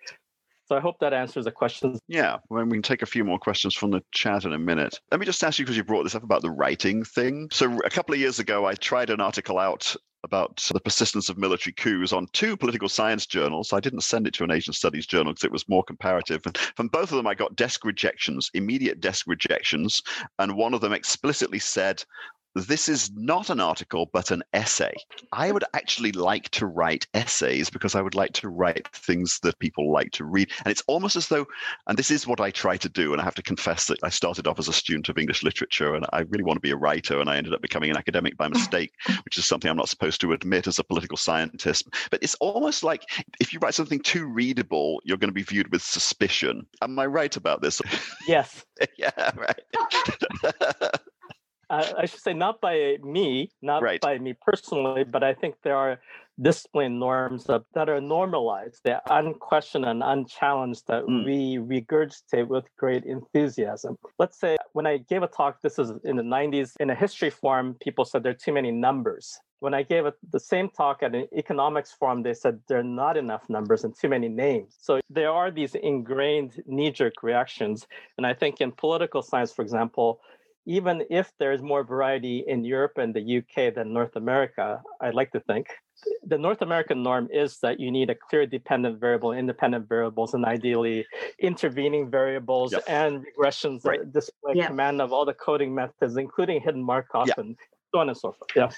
[0.69, 1.99] So I hope that answers the questions.
[2.08, 4.99] Yeah, well, we can take a few more questions from the chat in a minute.
[5.10, 7.49] Let me just ask you because you brought this up about the writing thing.
[7.52, 11.38] So a couple of years ago, I tried an article out about the persistence of
[11.38, 13.73] military coups on two political science journals.
[13.73, 16.41] I didn't send it to an Asian studies journal because it was more comparative.
[16.45, 20.01] And from both of them, I got desk rejections, immediate desk rejections.
[20.38, 22.03] And one of them explicitly said,
[22.55, 24.93] this is not an article, but an essay.
[25.31, 29.59] I would actually like to write essays because I would like to write things that
[29.59, 30.51] people like to read.
[30.65, 31.45] And it's almost as though,
[31.88, 33.12] and this is what I try to do.
[33.12, 35.95] And I have to confess that I started off as a student of English literature
[35.95, 37.19] and I really want to be a writer.
[37.19, 38.91] And I ended up becoming an academic by mistake,
[39.25, 41.88] which is something I'm not supposed to admit as a political scientist.
[42.09, 43.03] But it's almost like
[43.39, 46.65] if you write something too readable, you're going to be viewed with suspicion.
[46.81, 47.81] Am I right about this?
[48.27, 48.65] Yes.
[48.97, 49.62] yeah, right.
[51.69, 54.01] uh, I should say not by me, not right.
[54.01, 55.99] by me personally, but I think there are
[56.41, 61.25] discipline norms that, that are normalized, they're unquestioned and unchallenged that mm.
[61.25, 63.97] we regurgitate with great enthusiasm.
[64.17, 67.29] Let's say when I gave a talk, this is in the 90s, in a history
[67.29, 69.38] forum, people said there are too many numbers.
[69.60, 72.84] When I gave it the same talk at an economics forum, they said there are
[72.84, 74.77] not enough numbers and too many names.
[74.79, 77.86] So there are these ingrained knee jerk reactions.
[78.17, 80.21] And I think in political science, for example,
[80.65, 85.32] even if there's more variety in Europe and the UK than North America, I'd like
[85.32, 85.67] to think,
[86.24, 90.45] the North American norm is that you need a clear dependent variable, independent variables, and
[90.45, 91.06] ideally
[91.39, 92.84] intervening variables yep.
[92.88, 94.00] and regressions right.
[94.00, 94.67] that display yep.
[94.67, 97.38] command of all the coding methods, including hidden Markov yep.
[97.38, 97.58] and
[97.93, 98.52] so on and so forth.
[98.56, 98.76] Yes.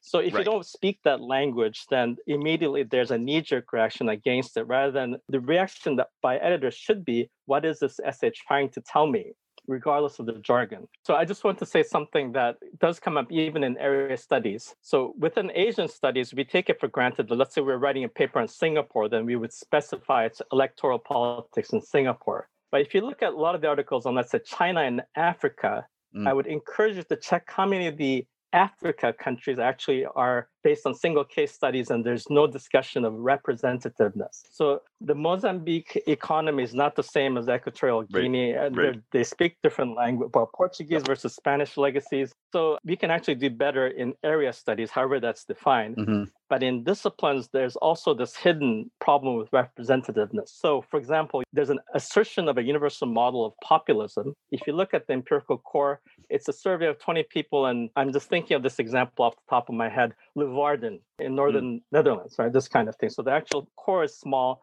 [0.00, 0.40] So if right.
[0.40, 5.16] you don't speak that language, then immediately there's a knee-jerk reaction against it, rather than
[5.28, 9.32] the reaction that by editors should be, what is this essay trying to tell me?
[9.66, 10.86] Regardless of the jargon.
[11.02, 14.74] So I just want to say something that does come up even in area studies.
[14.82, 18.08] So within Asian studies, we take it for granted that let's say we're writing a
[18.08, 22.48] paper on Singapore, then we would specify its electoral politics in Singapore.
[22.70, 25.02] But if you look at a lot of the articles on, let's say, China and
[25.14, 26.26] Africa, mm.
[26.26, 30.86] I would encourage you to check how many of the Africa countries actually are based
[30.86, 34.42] on single case studies and there's no discussion of representativeness.
[34.50, 38.54] So the Mozambique economy is not the same as Equatorial Guinea.
[38.54, 38.76] Right.
[38.76, 39.00] Right.
[39.12, 42.32] They speak different language, well, Portuguese versus Spanish legacies.
[42.52, 45.96] So we can actually do better in area studies, however that's defined.
[45.96, 46.24] Mm-hmm.
[46.48, 50.50] But in disciplines, there's also this hidden problem with representativeness.
[50.50, 54.34] So, for example, there's an assertion of a universal model of populism.
[54.50, 57.66] If you look at the empirical core, it's a survey of 20 people.
[57.66, 60.14] And I'm just thinking of this example off the top of my head
[60.54, 61.34] Leeuwarden in hmm.
[61.34, 61.82] northern mm.
[61.92, 62.52] Netherlands, right?
[62.52, 63.10] This kind of thing.
[63.10, 64.62] So the actual core is small.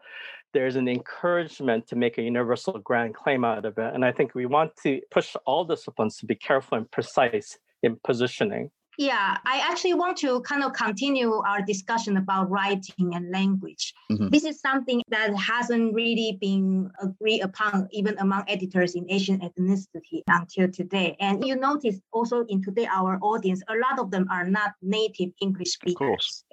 [0.54, 3.94] There's an encouragement to make a universal grand claim out of it.
[3.94, 7.98] And I think we want to push all disciplines to be careful and precise in
[8.04, 8.70] positioning.
[8.98, 13.94] Yeah, I actually want to kind of continue our discussion about writing and language.
[14.12, 14.30] Mm-hmm.
[14.30, 20.24] This is something that hasn't really been agreed upon even among editors in Asian ethnicity
[20.28, 21.16] until today.
[21.20, 25.32] And you notice also in today our audience, a lot of them are not native
[25.42, 26.44] English speakers.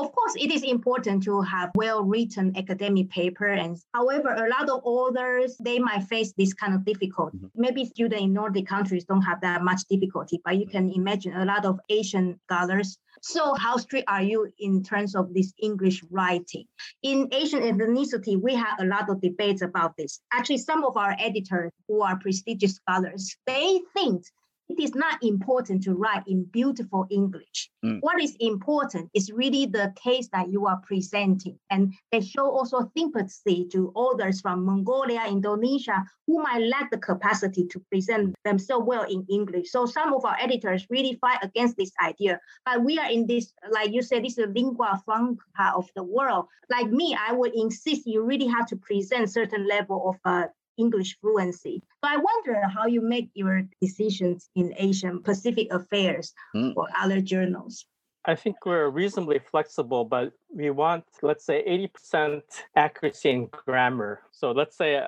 [0.00, 0.34] Of course.
[0.36, 0.40] Yep.
[0.40, 4.80] Of course, it is important to have well-written academic paper, and however, a lot of
[4.84, 7.38] authors they might face this kind of difficulty.
[7.38, 7.60] Mm-hmm.
[7.60, 11.44] Maybe students in Nordic countries don't have that much difficulty, but you can imagine a
[11.44, 12.98] lot of Asian scholars.
[13.22, 16.64] So, how strict are you in terms of this English writing?
[17.02, 20.20] In Asian ethnicity, we have a lot of debates about this.
[20.32, 24.24] Actually, some of our editors who are prestigious scholars, they think
[24.70, 27.70] it is not important to write in beautiful English.
[27.84, 27.98] Mm.
[28.00, 31.58] What is important is really the case that you are presenting.
[31.70, 37.66] And they show also sympathy to others from Mongolia, Indonesia, who might lack the capacity
[37.66, 39.72] to present themselves well in English.
[39.72, 42.38] So some of our editors really fight against this idea.
[42.64, 46.04] But we are in this, like you said, this is a lingua franca of the
[46.04, 46.46] world.
[46.70, 50.46] Like me, I would insist you really have to present certain level of uh,
[50.84, 51.76] English fluency.
[52.02, 56.72] So I wonder how you make your decisions in Asian Pacific affairs mm.
[56.76, 57.86] or other journals.
[58.24, 62.42] I think we're reasonably flexible, but we want, let's say, 80%
[62.76, 64.20] accuracy in grammar.
[64.30, 65.00] So let's say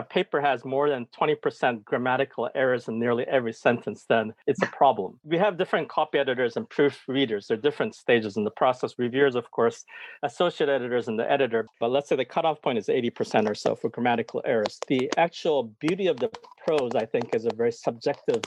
[0.00, 4.66] a paper has more than 20% grammatical errors in nearly every sentence, then it's a
[4.66, 5.20] problem.
[5.24, 7.46] We have different copy editors and proofreaders.
[7.46, 8.94] There are different stages in the process.
[8.96, 9.84] Reviewers, of course,
[10.22, 11.66] associate editors and the editor.
[11.78, 14.78] But let's say the cutoff point is 80% or so for grammatical errors.
[14.88, 16.30] The actual beauty of the
[16.66, 18.40] prose, I think, is a very subjective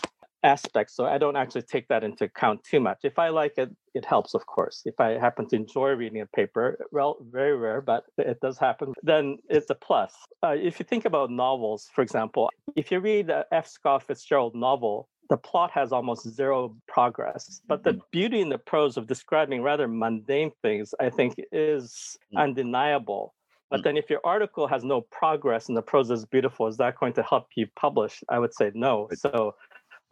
[0.43, 0.95] aspects.
[0.95, 2.99] So I don't actually take that into account too much.
[3.03, 4.81] If I like it, it helps, of course.
[4.85, 8.93] If I happen to enjoy reading a paper, well, very rare, but it does happen,
[9.03, 10.13] then it's a plus.
[10.43, 13.67] Uh, if you think about novels, for example, if you read a F.
[13.67, 17.61] Scott Fitzgerald novel, the plot has almost zero progress.
[17.67, 17.99] But the mm-hmm.
[18.11, 22.39] beauty in the prose of describing rather mundane things, I think, is mm.
[22.39, 23.33] undeniable.
[23.71, 23.83] But mm.
[23.85, 27.13] then if your article has no progress and the prose is beautiful, is that going
[27.13, 28.23] to help you publish?
[28.29, 29.07] I would say no.
[29.13, 29.55] So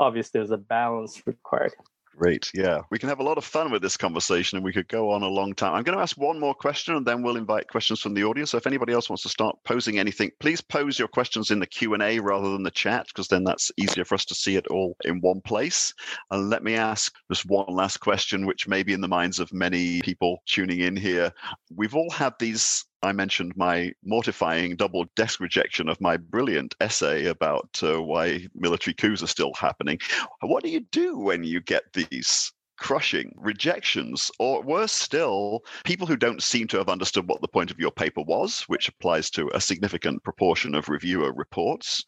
[0.01, 1.73] obviously there's a balance required.
[2.17, 2.51] Great.
[2.53, 2.81] Yeah.
[2.89, 5.23] We can have a lot of fun with this conversation and we could go on
[5.23, 5.73] a long time.
[5.73, 8.51] I'm going to ask one more question and then we'll invite questions from the audience.
[8.51, 11.65] So if anybody else wants to start posing anything, please pose your questions in the
[11.65, 14.97] Q&A rather than the chat because then that's easier for us to see it all
[15.05, 15.93] in one place.
[16.31, 19.53] And let me ask just one last question which may be in the minds of
[19.53, 21.31] many people tuning in here.
[21.73, 27.25] We've all had these I mentioned my mortifying double desk rejection of my brilliant essay
[27.25, 29.97] about uh, why military coups are still happening.
[30.41, 36.17] What do you do when you get these crushing rejections, or worse still, people who
[36.17, 39.51] don't seem to have understood what the point of your paper was, which applies to
[39.53, 42.03] a significant proportion of reviewer reports.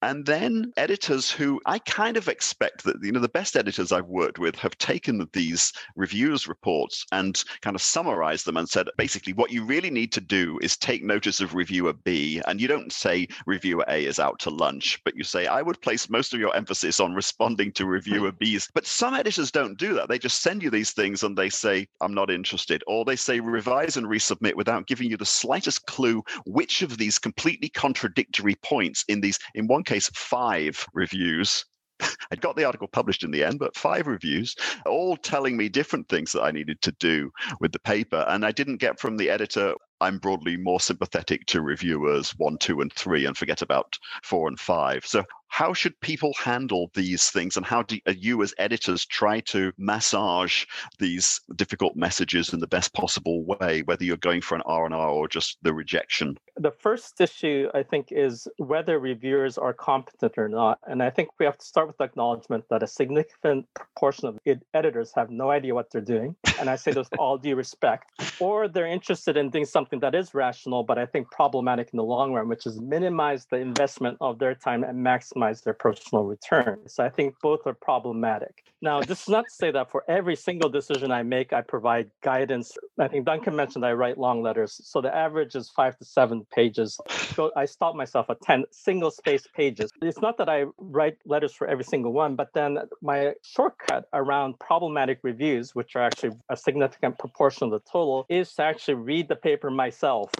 [0.00, 4.06] And then editors who I kind of expect that, you know, the best editors I've
[4.06, 9.34] worked with have taken these reviewers' reports and kind of summarized them and said, basically,
[9.34, 12.40] what you really need to do is take notice of reviewer B.
[12.46, 15.82] And you don't say reviewer A is out to lunch, but you say, I would
[15.82, 18.70] place most of your emphasis on responding to reviewer B's.
[18.72, 21.86] But some editors don't do that they just send you these things and they say,
[22.00, 22.82] I'm not interested.
[22.86, 27.18] Or they say, revise and resubmit without giving you the slightest clue which of these
[27.18, 31.64] completely contradictory points in these, in one case, five reviews
[32.32, 34.56] I got the article published in the end, but five reviews,
[34.86, 38.24] all telling me different things that I needed to do with the paper.
[38.28, 42.80] And I didn't get from the editor, I'm broadly more sympathetic to reviewers one, two,
[42.80, 45.06] and three, and forget about four and five.
[45.06, 45.24] So
[45.54, 47.56] how should people handle these things?
[47.56, 50.64] And how do uh, you as editors try to massage
[50.98, 55.28] these difficult messages in the best possible way whether you're going for an r&r or
[55.28, 56.36] just the rejection?
[56.56, 60.80] The first issue i think is whether reviewers are competent or not.
[60.88, 64.40] And i think we have to start with the acknowledgement that a significant proportion of
[64.74, 66.34] editors have no idea what they're doing.
[66.58, 68.10] And i say this with all due respect.
[68.40, 72.08] Or they're interested in doing something that is rational but i think problematic in the
[72.16, 76.24] long run which is minimize the investment of their time and maximize maximize their personal
[76.24, 76.80] return.
[76.86, 78.64] So I think both are problematic.
[78.82, 82.10] Now, this is not to say that for every single decision I make, I provide
[82.22, 82.76] guidance.
[82.98, 84.80] I think Duncan mentioned I write long letters.
[84.84, 86.98] So the average is five to seven pages.
[87.34, 89.90] So I stop myself at 10 single space pages.
[90.02, 94.58] It's not that I write letters for every single one, but then my shortcut around
[94.58, 99.28] problematic reviews, which are actually a significant proportion of the total, is to actually read
[99.28, 100.30] the paper myself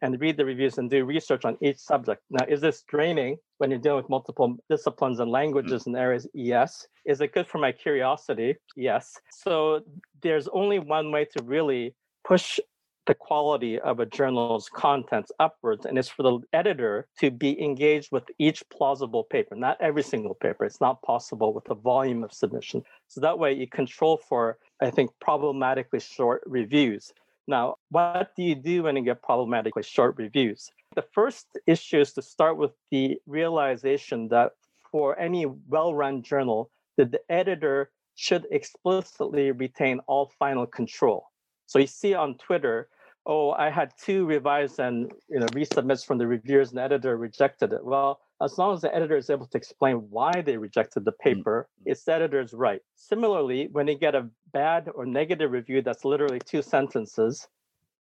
[0.00, 2.22] and read the reviews and do research on each subject.
[2.30, 5.34] Now, is this draining when you're dealing with multiple disciplines and mm.
[5.34, 6.26] languages and areas?
[6.34, 6.86] Yes.
[7.04, 8.56] Is it good for my curiosity?
[8.76, 9.18] Yes.
[9.30, 9.82] So
[10.22, 12.58] there's only one way to really push
[13.06, 18.10] the quality of a journal's contents upwards, and it's for the editor to be engaged
[18.12, 20.64] with each plausible paper, not every single paper.
[20.64, 22.84] It's not possible with the volume of submission.
[23.08, 27.12] So that way you control for, I think, problematically short reviews.
[27.48, 30.70] Now, what do you do when you get problematically short reviews?
[30.94, 34.52] The first issue is to start with the realization that
[34.90, 41.24] for any well run journal, that the editor should explicitly retain all final control.
[41.66, 42.88] So you see on Twitter,
[43.26, 47.16] oh, I had two revised and you know resubmits from the reviewers and the editor
[47.16, 47.84] rejected it.
[47.84, 51.38] Well, as long as the editor is able to explain why they rejected the mm-hmm.
[51.38, 52.80] paper, it's the editor's right.
[52.96, 57.48] Similarly, when you get a bad or negative review that's literally two sentences,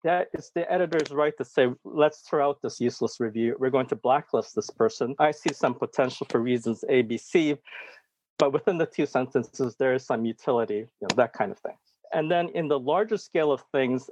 [0.04, 3.56] that is the editor's right to say, let's throw out this useless review.
[3.60, 5.14] We're going to blacklist this person.
[5.20, 7.58] I see some potential for reasons A, B, C,
[8.38, 11.76] but within the two sentences, there is some utility, you know, that kind of thing.
[12.14, 14.10] And then in the larger scale of things,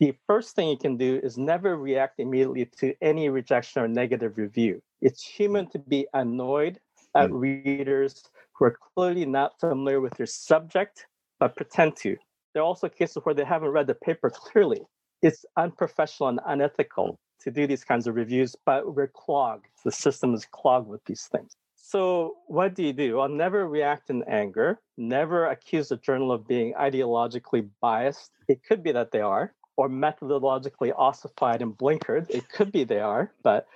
[0.00, 4.38] the first thing you can do is never react immediately to any rejection or negative
[4.38, 4.82] review.
[5.00, 6.80] It's human to be annoyed
[7.16, 7.40] at mm.
[7.40, 11.06] readers who are clearly not familiar with your subject,
[11.40, 12.16] but pretend to.
[12.52, 14.82] There are also cases where they haven't read the paper clearly.
[15.22, 19.66] It's unprofessional and unethical to do these kinds of reviews, but we're clogged.
[19.84, 21.56] The system is clogged with these things.
[21.74, 23.16] So, what do you do?
[23.16, 24.80] Well, never react in anger.
[24.96, 28.30] Never accuse a journal of being ideologically biased.
[28.48, 32.30] It could be that they are or methodologically ossified and blinkered.
[32.30, 33.66] It could be they are, but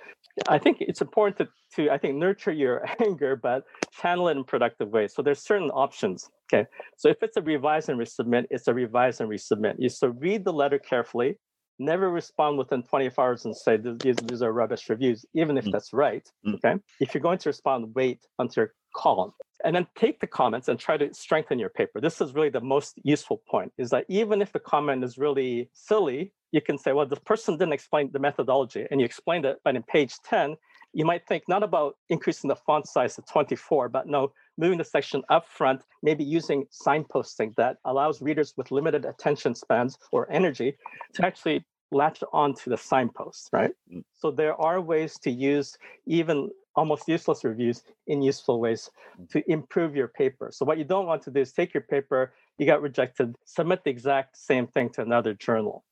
[0.47, 3.63] I think it's important to, to I think nurture your anger, but
[4.01, 5.13] channel it in productive ways.
[5.13, 6.29] So there's certain options.
[6.51, 6.67] Okay.
[6.97, 9.75] So if it's a revise and resubmit, it's a revise and resubmit.
[9.77, 11.37] You so read the letter carefully,
[11.77, 15.71] never respond within 24 hours and say these, these are rubbish reviews, even if mm.
[15.71, 16.27] that's right.
[16.45, 16.55] Mm.
[16.55, 16.75] Okay.
[16.99, 19.33] If you're going to respond, wait until your column
[19.63, 21.99] and then take the comments and try to strengthen your paper.
[21.99, 25.69] This is really the most useful point is that even if the comment is really
[25.73, 29.59] silly, you can say, well, the person didn't explain the methodology and you explained it,
[29.63, 30.55] but in page 10,
[30.93, 34.83] you might think not about increasing the font size to 24, but no, moving the
[34.83, 40.75] section up front, maybe using signposting that allows readers with limited attention spans or energy
[41.13, 43.71] to actually latch onto the signposts, right?
[43.93, 44.03] Mm.
[44.13, 48.89] So there are ways to use even almost useless reviews in useful ways
[49.19, 49.29] mm.
[49.29, 50.49] to improve your paper.
[50.51, 53.83] So what you don't want to do is take your paper, you got rejected, submit
[53.83, 55.83] the exact same thing to another journal,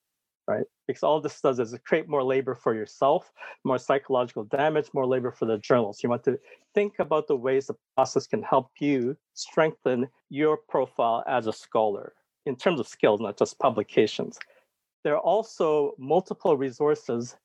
[0.47, 0.65] right?
[0.87, 3.31] Because all this does is create more labor for yourself,
[3.63, 6.01] more psychological damage, more labor for the journals.
[6.03, 6.39] You want to
[6.73, 12.13] think about the ways the process can help you strengthen your profile as a scholar
[12.45, 14.39] in terms of skills, not just publications.
[15.03, 17.35] There are also multiple resources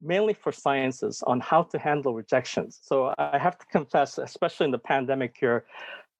[0.00, 2.80] mainly for sciences on how to handle rejections.
[2.82, 5.64] So I have to confess, especially in the pandemic year,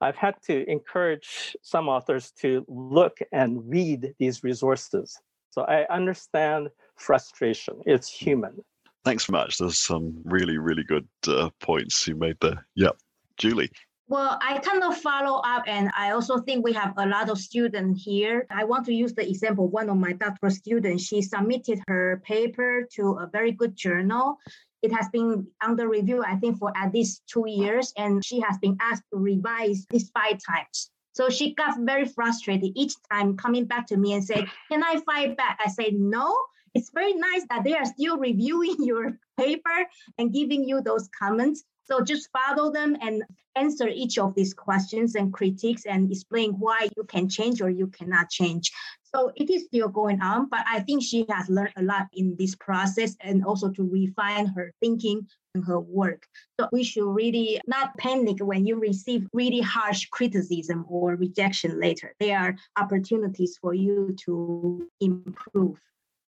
[0.00, 5.18] I've had to encourage some authors to look and read these resources.
[5.50, 8.62] So I understand frustration, it's human.
[9.04, 9.58] Thanks so much.
[9.58, 12.66] There's some really, really good uh, points you made there.
[12.74, 12.96] Yep.
[13.36, 13.70] Julie.
[14.10, 17.36] Well, I kind of follow up, and I also think we have a lot of
[17.36, 18.46] students here.
[18.48, 21.04] I want to use the example one of my doctoral students.
[21.04, 24.38] She submitted her paper to a very good journal.
[24.80, 28.56] It has been under review, I think, for at least two years, and she has
[28.56, 30.90] been asked to revise this five times.
[31.12, 35.02] So she got very frustrated each time coming back to me and said, Can I
[35.04, 35.60] fight back?
[35.62, 36.34] I said, No,
[36.72, 39.84] it's very nice that they are still reviewing your paper
[40.16, 41.62] and giving you those comments.
[41.90, 43.22] So just follow them and
[43.56, 47.86] answer each of these questions and critiques and explain why you can change or you
[47.86, 48.70] cannot change.
[49.02, 52.36] So it is still going on, but I think she has learned a lot in
[52.38, 56.26] this process and also to refine her thinking and her work.
[56.60, 62.14] So we should really not panic when you receive really harsh criticism or rejection later.
[62.20, 65.80] There are opportunities for you to improve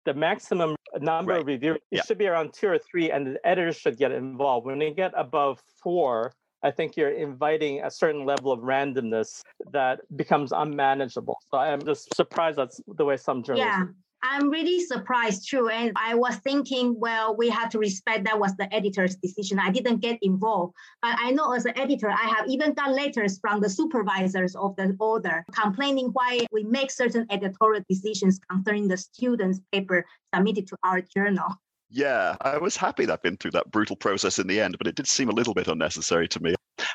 [0.06, 1.40] the maximum number right.
[1.42, 2.02] of reviewers yeah.
[2.04, 4.66] should be around two or three, and the editors should get involved.
[4.66, 6.32] When you get above four,
[6.62, 9.42] I think you're inviting a certain level of randomness
[9.72, 11.36] that becomes unmanageable.
[11.50, 13.66] So I'm just surprised that's the way some journals.
[13.66, 13.84] Yeah.
[14.28, 15.68] I'm really surprised too.
[15.68, 19.58] And I was thinking, well, we have to respect that was the editor's decision.
[19.58, 20.74] I didn't get involved.
[21.00, 24.74] But I know as an editor, I have even got letters from the supervisors of
[24.76, 30.04] the order complaining why we make certain editorial decisions concerning the student's paper
[30.34, 31.48] submitted to our journal.
[31.88, 34.88] Yeah, I was happy that I've been through that brutal process in the end, but
[34.88, 36.54] it did seem a little bit unnecessary to me.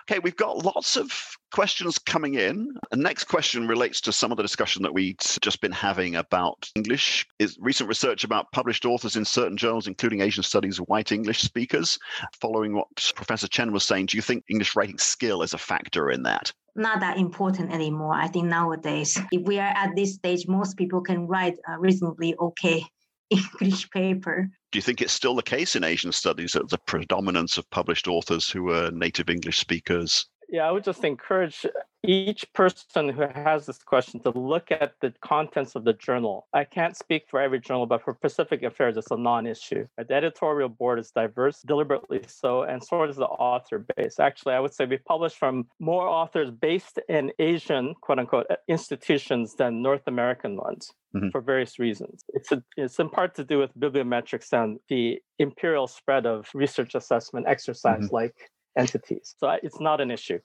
[0.10, 1.12] Okay, we've got lots of
[1.52, 2.74] questions coming in.
[2.92, 6.70] The next question relates to some of the discussion that we'd just been having about
[6.76, 7.28] English.
[7.40, 12.00] Is recent research about published authors in certain journals, including Asian studies, white English speakers.
[12.40, 16.10] Following what Professor Chen was saying, do you think English writing skill is a factor
[16.10, 16.52] in that?
[16.76, 18.14] Not that important anymore.
[18.14, 22.36] I think nowadays, if we are at this stage, most people can write a reasonably
[22.40, 22.86] okay
[23.32, 24.50] English paper.
[24.72, 28.08] Do you think it's still the case in Asian studies that the predominance of published
[28.08, 31.66] authors who are native English speakers yeah, I would just encourage
[32.04, 36.48] each person who has this question to look at the contents of the journal.
[36.54, 39.88] I can't speak for every journal, but for Pacific Affairs, it's a non issue.
[39.98, 44.20] The editorial board is diverse, deliberately so, and so is the author base.
[44.20, 49.56] Actually, I would say we publish from more authors based in Asian, quote unquote, institutions
[49.56, 50.92] than North American ones.
[51.14, 51.28] Mm-hmm.
[51.32, 52.24] For various reasons.
[52.30, 56.96] It's, a, it's in part to do with bibliometrics and the imperial spread of research
[56.96, 58.16] assessment exercise mm-hmm.
[58.16, 59.36] like entities.
[59.38, 60.40] So it's not an issue.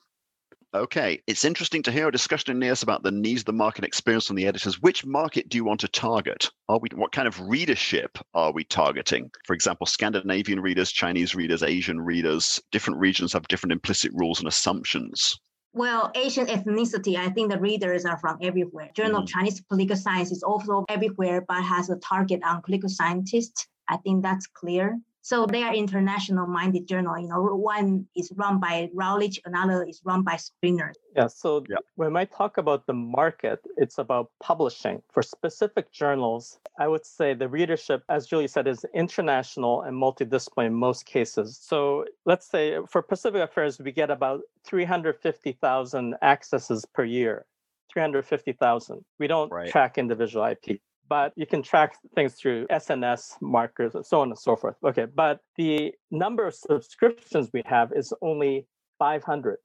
[0.73, 3.85] Okay, it's interesting to hear a discussion in NIAS about the needs of the market
[3.85, 4.81] experience from the editors.
[4.81, 6.49] Which market do you want to target?
[6.67, 9.31] Are we what kind of readership are we targeting?
[9.45, 12.61] For example, Scandinavian readers, Chinese readers, Asian readers.
[12.71, 15.39] Different regions have different implicit rules and assumptions.
[15.73, 18.89] Well, Asian ethnicity, I think the readers are from everywhere.
[18.93, 19.23] Journal mm.
[19.23, 23.67] of Chinese Political Science is also everywhere, but has a target on political scientists.
[23.87, 24.99] I think that's clear.
[25.27, 27.19] So they are international minded journal.
[27.19, 30.93] You know, one is run by Routledge, another is run by Springer.
[31.17, 31.27] Yeah.
[31.27, 31.79] So yeah.
[31.95, 35.01] when I talk about the market, it's about publishing.
[35.11, 40.67] For specific journals, I would say the readership, as Julie said, is international and multidisciplinary
[40.67, 41.59] in most cases.
[41.61, 47.45] So let's say for Pacific Affairs, we get about 350,000 accesses per year.
[47.91, 49.03] 350,000.
[49.19, 49.69] We don't right.
[49.69, 50.79] track individual IP
[51.09, 54.75] but you can track things through SNS markers and so on and so forth.
[54.83, 58.67] Okay, but the number of subscriptions we have is only
[58.99, 59.57] 500.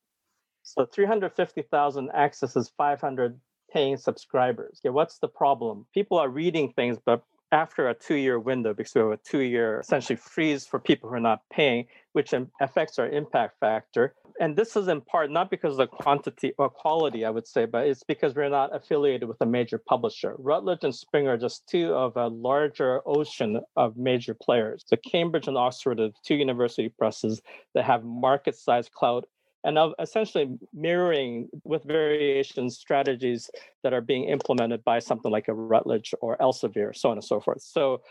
[0.62, 3.38] So 350,000 accesses 500
[3.72, 4.80] paying subscribers.
[4.80, 5.86] Okay, what's the problem?
[5.94, 7.22] People are reading things, but
[7.52, 11.20] after a two-year window, because we have a two-year essentially freeze for people who are
[11.20, 15.78] not paying, which affects our impact factor and this is in part not because of
[15.78, 19.46] the quantity or quality, I would say, but it's because we're not affiliated with a
[19.46, 20.34] major publisher.
[20.38, 24.84] Routledge and Springer are just two of a larger ocean of major players.
[24.86, 27.42] So Cambridge and Oxford are the two university presses
[27.74, 29.26] that have market-sized clout
[29.64, 33.50] and of essentially mirroring with variations strategies
[33.82, 37.40] that are being implemented by something like a Routledge or Elsevier, so on and so
[37.40, 37.62] forth.
[37.62, 38.02] So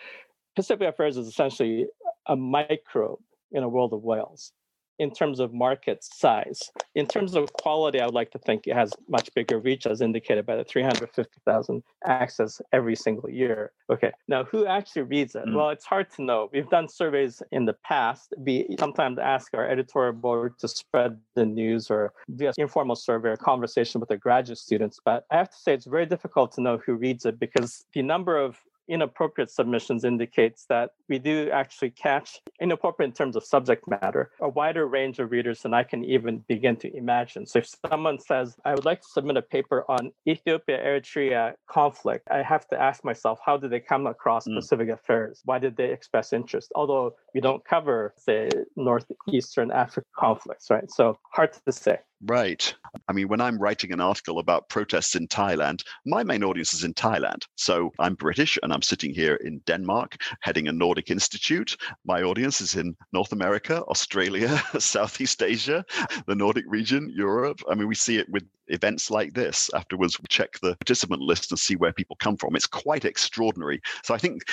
[0.56, 1.88] Pacific Affairs is essentially
[2.28, 3.20] a microbe
[3.52, 4.54] in a world of whales
[5.02, 6.72] in terms of market size.
[6.94, 10.00] In terms of quality, I would like to think it has much bigger reach, as
[10.00, 13.72] indicated by the 350,000 access every single year.
[13.90, 15.46] Okay, now who actually reads it?
[15.48, 15.56] Mm.
[15.56, 16.50] Well, it's hard to know.
[16.54, 18.36] We've done surveys in the past.
[18.38, 23.30] We sometimes ask our editorial board to spread the news or do an informal survey
[23.30, 25.00] or conversation with the graduate students.
[25.04, 28.04] But I have to say, it's very difficult to know who reads it because the
[28.04, 28.60] number of
[28.92, 34.50] inappropriate submissions indicates that we do actually catch inappropriate in terms of subject matter a
[34.50, 37.46] wider range of readers than I can even begin to imagine.
[37.46, 42.28] So if someone says, I would like to submit a paper on Ethiopia Eritrea conflict,
[42.30, 44.56] I have to ask myself, how did they come across mm.
[44.56, 45.42] Pacific affairs?
[45.46, 46.72] Why did they express interest?
[46.76, 50.90] Although we don't cover, say, Northeastern Africa conflicts, right?
[50.92, 52.00] So hard to say.
[52.24, 52.74] Right.
[53.08, 56.84] I mean, when I'm writing an article about protests in Thailand, my main audience is
[56.84, 57.44] in Thailand.
[57.56, 61.76] So I'm British and I'm sitting here in Denmark, heading a Nordic Institute.
[62.06, 65.84] My audience is in North America, Australia, Southeast Asia,
[66.28, 67.60] the Nordic region, Europe.
[67.68, 69.72] I mean, we see it with events like this.
[69.74, 72.56] Afterwards, we check the participant list and see where people come from.
[72.56, 73.82] It's quite extraordinary.
[74.04, 74.44] So I think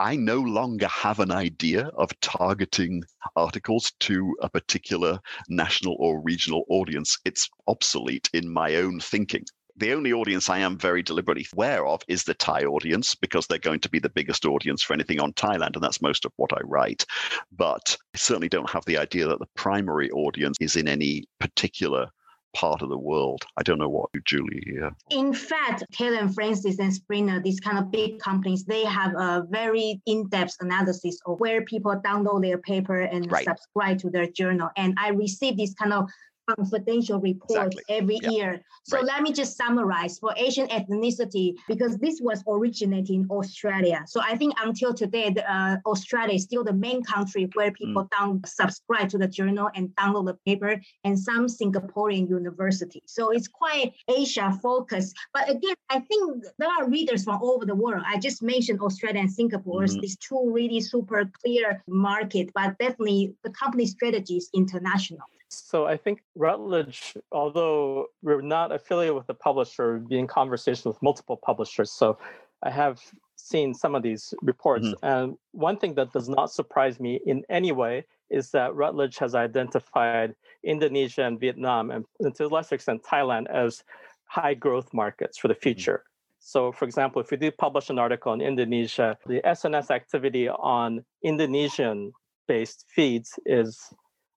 [0.00, 3.04] I no longer have an idea of targeting
[3.36, 7.16] articles to a particular national or regional audience.
[7.24, 9.44] It's obsolete in my own thinking.
[9.76, 13.58] The only audience I am very deliberately aware of is the Thai audience because they're
[13.58, 16.52] going to be the biggest audience for anything on Thailand, and that's most of what
[16.52, 17.04] I write.
[17.52, 22.10] But I certainly don't have the idea that the primary audience is in any particular
[22.54, 23.44] part of the world.
[23.56, 24.90] I don't know what you Julie here.
[25.10, 29.46] In fact, Taylor and Francis and Springer, these kind of big companies, they have a
[29.50, 33.44] very in-depth analysis of where people download their paper and right.
[33.44, 34.70] subscribe to their journal.
[34.76, 36.08] And I received this kind of
[36.48, 37.84] confidential reports Exactly.
[37.88, 38.60] every year.
[38.84, 39.06] So Right.
[39.06, 44.04] let me just summarize for Asian ethnicity, because this was originated in Australia.
[44.06, 47.74] So I think until today, the, uh, Australia is still the main country where Mm.
[47.78, 53.02] people down subscribe to the journal and download the paper, and some Singaporean university.
[53.06, 55.16] So it's quite Asia focused.
[55.32, 58.02] But again, I think there are readers from all over the world.
[58.06, 60.00] I just mentioned Australia and Singapore Mhm.
[60.00, 65.20] these two really super clear market, but definitely the company strategy is international.
[65.56, 71.02] So I think Routledge, although we're not affiliated with the publisher, be in conversation with
[71.02, 71.90] multiple publishers.
[71.90, 72.18] So
[72.62, 73.00] I have
[73.36, 74.86] seen some of these reports.
[74.86, 75.06] Mm-hmm.
[75.06, 79.34] And one thing that does not surprise me in any way is that Routledge has
[79.34, 83.84] identified Indonesia and Vietnam, and, and to a lesser extent Thailand, as
[84.26, 85.62] high growth markets for the mm-hmm.
[85.62, 86.04] future.
[86.40, 91.04] So, for example, if we do publish an article in Indonesia, the SNS activity on
[91.22, 92.12] Indonesian
[92.46, 93.80] based feeds is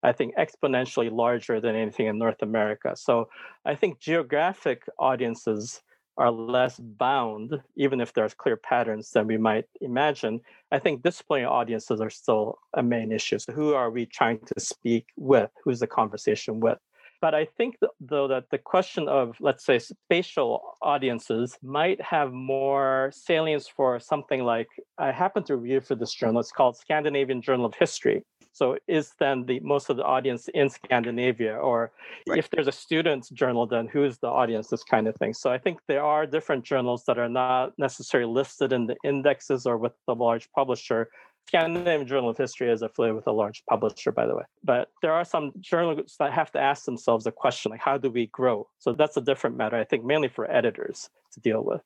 [0.02, 2.94] I think exponentially larger than anything in North America.
[2.96, 3.28] So
[3.64, 5.82] I think geographic audiences
[6.16, 10.40] are less bound, even if there's clear patterns than we might imagine.
[10.72, 13.38] I think disciplinary audiences are still a main issue.
[13.38, 15.50] So who are we trying to speak with?
[15.64, 16.78] Who's the conversation with?
[17.20, 23.10] But I think, though, that the question of, let's say, spatial audiences might have more
[23.12, 24.68] salience for something like
[24.98, 26.40] I happen to review for this journal.
[26.40, 28.22] It's called Scandinavian Journal of History.
[28.52, 31.92] So is then the most of the audience in Scandinavia, or
[32.26, 32.38] Right.
[32.38, 34.68] if there's a student's journal, then who's the audience?
[34.68, 35.34] This kind of thing.
[35.34, 39.66] So I think there are different journals that are not necessarily listed in the indexes
[39.66, 41.10] or with the large publisher.
[41.46, 44.42] Scandinavian Journal of History is affiliated with a large publisher, by the way.
[44.62, 48.10] But there are some journals that have to ask themselves a question like, how do
[48.10, 48.68] we grow?
[48.78, 51.80] So that's a different matter, I think, mainly for editors to deal with.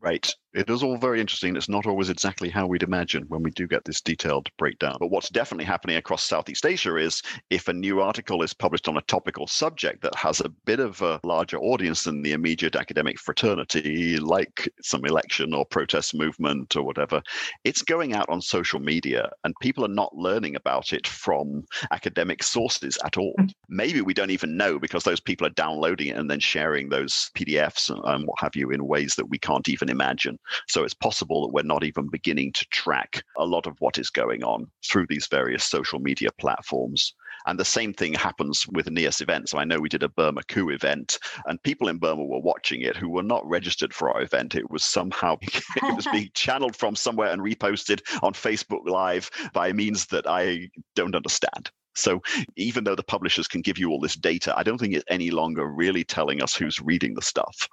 [0.00, 0.32] Right.
[0.54, 1.56] It is all very interesting.
[1.56, 4.96] It's not always exactly how we'd imagine when we do get this detailed breakdown.
[4.98, 7.20] But what's definitely happening across Southeast Asia is
[7.50, 11.02] if a new article is published on a topical subject that has a bit of
[11.02, 16.82] a larger audience than the immediate academic fraternity, like some election or protest movement or
[16.82, 17.22] whatever,
[17.64, 22.42] it's going out on social media and people are not learning about it from academic
[22.42, 23.34] sources at all.
[23.38, 23.50] Mm.
[23.68, 27.30] Maybe we don't even know because those people are downloading it and then sharing those
[27.36, 30.37] PDFs and, and what have you in ways that we can't even imagine.
[30.66, 34.10] So it's possible that we're not even beginning to track a lot of what is
[34.10, 37.14] going on through these various social media platforms.
[37.46, 39.52] And the same thing happens with NIAS events.
[39.52, 42.82] So I know we did a Burma coup event, and people in Burma were watching
[42.82, 44.54] it who were not registered for our event.
[44.54, 49.72] It was somehow it was being channeled from somewhere and reposted on Facebook Live by
[49.72, 51.70] means that I don't understand.
[51.94, 52.22] So
[52.56, 55.30] even though the publishers can give you all this data, I don't think it's any
[55.30, 57.68] longer really telling us who's reading the stuff.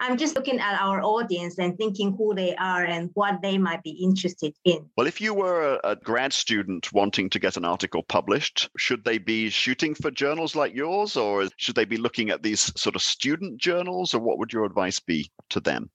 [0.00, 3.82] I'm just looking at our audience and thinking who they are and what they might
[3.82, 4.88] be interested in.
[4.96, 9.04] Well, if you were a, a grad student wanting to get an article published, should
[9.04, 12.94] they be shooting for journals like yours, or should they be looking at these sort
[12.94, 15.90] of student journals, or what would your advice be to them?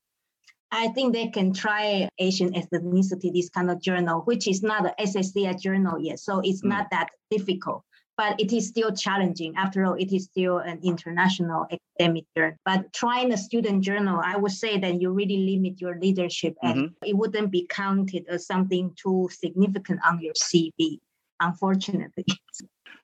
[0.72, 4.94] I think they can try Asian ethnicity, this kind of journal, which is not an
[5.00, 6.20] SSCI journal yet.
[6.20, 6.70] So it's Mm.
[6.70, 7.84] not that difficult,
[8.18, 9.56] but it is still challenging.
[9.56, 12.58] After all, it is still an international academic journal.
[12.66, 16.92] But trying a student journal, I would say that you really limit your leadership and
[17.06, 21.00] it wouldn't be counted as something too significant on your CV,
[21.40, 22.26] unfortunately.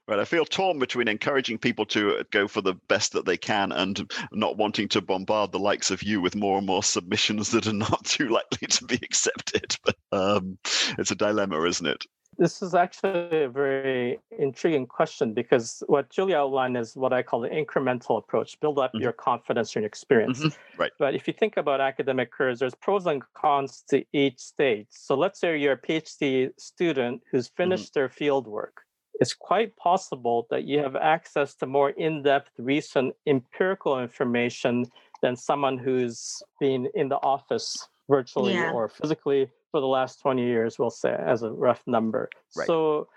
[0.10, 3.72] Right, I feel torn between encouraging people to go for the best that they can
[3.72, 7.68] and not wanting to bombard the likes of you with more and more submissions that
[7.68, 9.78] are not too likely to be accepted.
[9.86, 10.58] But um,
[10.98, 12.06] it's a dilemma, isn't it?
[12.40, 17.42] This is actually a very intriguing question because what Julia outlined is what I call
[17.42, 19.02] the incremental approach build up Mhm.
[19.02, 20.40] your confidence and your experience.
[20.46, 20.58] Mhm.
[20.78, 20.94] Right.
[20.98, 24.88] But if you think about academic careers, there's pros and cons to each stage.
[24.90, 28.84] So let's say you're a PhD student who's finished their field work.
[29.20, 34.90] It's quite possible that you have access to more in depth, recent empirical information
[35.22, 38.72] than someone who's been in the office virtually Yeah.
[38.72, 42.30] or physically for the last 20 years, we'll say, as a rough number.
[42.56, 42.68] Right.
[42.68, 43.08] So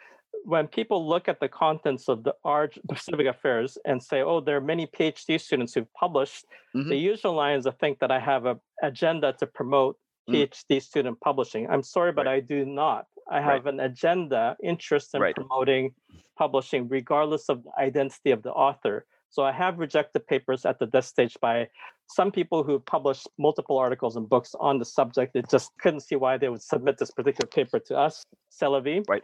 [0.44, 4.57] when people look at the contents of the ARG Pacific Affairs and say, oh, there
[4.57, 6.88] are many PhD students who've published, Mhm.
[6.88, 9.98] the usual line is to think that I have an agenda to promote
[10.28, 10.34] Mm.
[10.34, 11.68] PhD student publishing.
[11.68, 13.07] I'm sorry, but I do not.
[13.28, 13.44] I Right.
[13.55, 15.34] have an agenda, interest in Right.
[15.34, 15.94] promoting
[16.36, 19.07] publishing, regardless of the identity of the author.
[19.30, 21.68] So I have rejected papers at the desk stage by
[22.14, 25.34] some people who published multiple articles and books on the subject.
[25.34, 29.04] They just couldn't see why they would submit this particular paper to us, Celavi.
[29.08, 29.22] Right.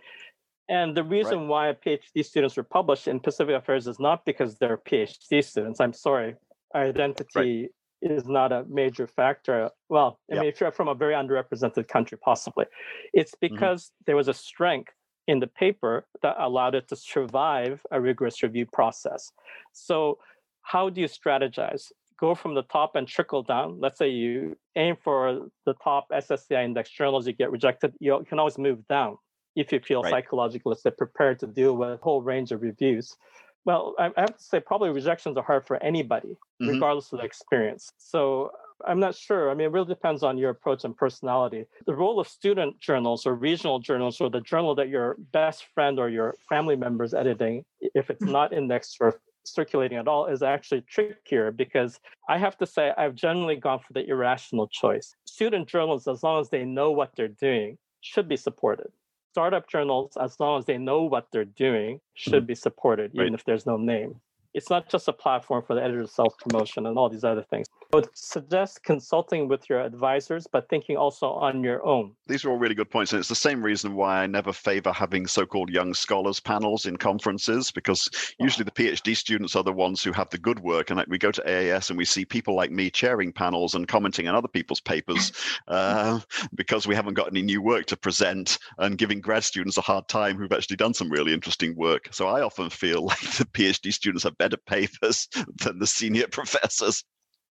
[0.69, 4.77] And the reason why PhD students were published in Pacific Affairs is not because they're
[4.77, 5.81] PhD students.
[5.81, 6.35] I'm sorry,
[6.75, 7.69] identity
[8.03, 9.71] is not a major factor.
[9.89, 10.41] Well, I Yep.
[10.41, 12.67] mean, if you're from a very underrepresented country, possibly,
[13.13, 13.55] it's mm-hmm.
[13.55, 14.93] because there was a strength
[15.27, 19.33] in the paper that allowed it to survive a rigorous review process.
[19.73, 20.19] So,
[20.63, 21.91] how do you strategize?
[22.19, 23.79] Go from the top and trickle down.
[23.81, 27.95] Let's say you aim for the top SSCI index journals, you get rejected.
[28.01, 29.19] You can always move down
[29.55, 30.11] if you feel right.
[30.11, 33.17] psychologically say, prepared to deal with a whole range of reviews.
[33.65, 36.69] Well, I have to say, probably rejections are hard for anybody, mm-hmm.
[36.69, 37.91] regardless of the experience.
[37.99, 38.53] So
[38.87, 39.51] I'm not sure.
[39.51, 41.67] I mean, it really depends on your approach and personality.
[41.87, 45.99] The role of student journals or regional journals or the journal that your best friend
[45.99, 48.33] or your family member is editing, if it's mm-hmm.
[48.33, 49.21] not indexed or
[49.55, 53.93] circulating at all, is actually trickier because I have to say I've generally gone for
[53.93, 55.15] the irrational choice.
[55.25, 58.89] Student journals, as long as they know what they're doing, should be supported.
[59.33, 62.47] Startup journals, as long as they know what they're doing, should mm-hmm.
[62.47, 63.35] be supported, even right.
[63.35, 64.21] if there's no name
[64.55, 67.67] it's not just a platform for the editor's self promotion and all these other things.
[67.91, 72.15] I would suggest consulting with your advisors, but thinking also on your own.
[72.27, 73.15] These are all really good points.
[73.15, 76.85] And it's the same reason why I never favor having so called young scholars panels
[76.85, 80.91] in conferences, because usually the PhD students are the ones who have the good work.
[80.91, 83.89] And like we go to AAS and we see people like me chairing panels and
[83.89, 85.33] commenting on other people's papers
[85.69, 86.21] uh,
[86.55, 90.07] because we haven't got any new work to present and giving grad students a hard
[90.09, 92.09] time who've actually done some really interesting work.
[92.11, 95.27] So I often feel like the PhD students have better papers
[95.65, 97.03] than the senior professors.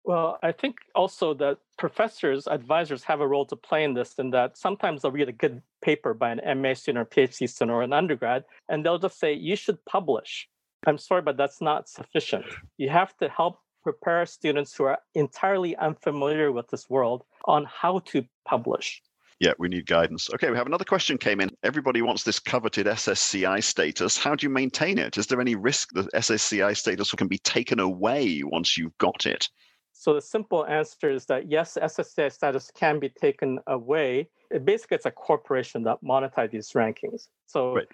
[0.07, 4.31] Well, I think also that professors, advisors have a role to play in this, in
[4.31, 7.83] that sometimes they'll read a good paper by an MA student or PhD student or
[7.83, 10.49] an undergrad, and they'll just say, you should publish.
[10.87, 12.45] I'm sorry, but that's not sufficient.
[12.79, 17.99] You have to help prepare students who are entirely unfamiliar with this world on how
[18.11, 19.03] to publish
[19.39, 20.31] yeah, we need guidance.
[20.33, 21.51] Okay, we have another question came in.
[21.63, 24.17] Everybody wants this coveted SSCI status.
[24.17, 25.19] How do you maintain it?
[25.19, 29.49] Is there any risk that SSCI status can be taken away once you've got it?
[30.07, 34.29] So the simple answer is that yes, SSCI status can be taken away.
[34.53, 37.27] It basically, it's a corporation that monetize these rankings.
[37.47, 37.89] So right.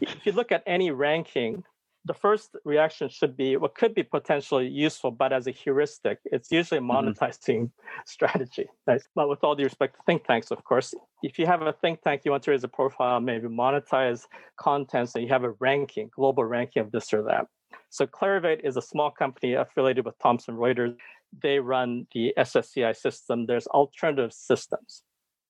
[0.00, 1.62] if you look at any ranking,
[2.04, 6.50] the first reaction should be what could be potentially useful, but as a heuristic, it's
[6.50, 7.10] usually a mm-hmm.
[7.10, 8.00] monetizing mm-hmm.
[8.06, 8.66] strategy.
[8.88, 9.00] Right?
[9.14, 10.92] But with all due respect to think tanks, of course,
[11.22, 15.14] if you have a think tank, you want to raise a profile, maybe monetize contents,
[15.14, 17.46] and you have a ranking, global ranking of this or that.
[17.90, 20.96] So Clarivate is a small company affiliated with Thomson Reuters.
[21.40, 23.46] They run the SSCI system.
[23.46, 25.02] There's alternative systems.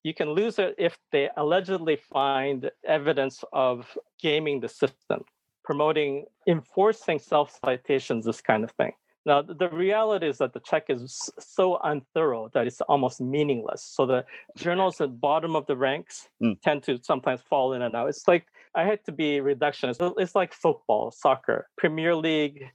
[0.03, 5.23] You can lose it if they allegedly find evidence of gaming the system
[5.63, 8.91] promoting enforcing self citations, this kind of thing.
[9.25, 13.81] Now, the reality is that the check is so unthorough that it's almost meaningless.
[13.81, 14.25] So the
[14.57, 16.59] journals at the bottom of the ranks mm.
[16.61, 18.09] tend to sometimes fall in and out.
[18.09, 20.13] It's like I had to be reductionist.
[20.17, 22.65] It's like football, soccer, Premier League,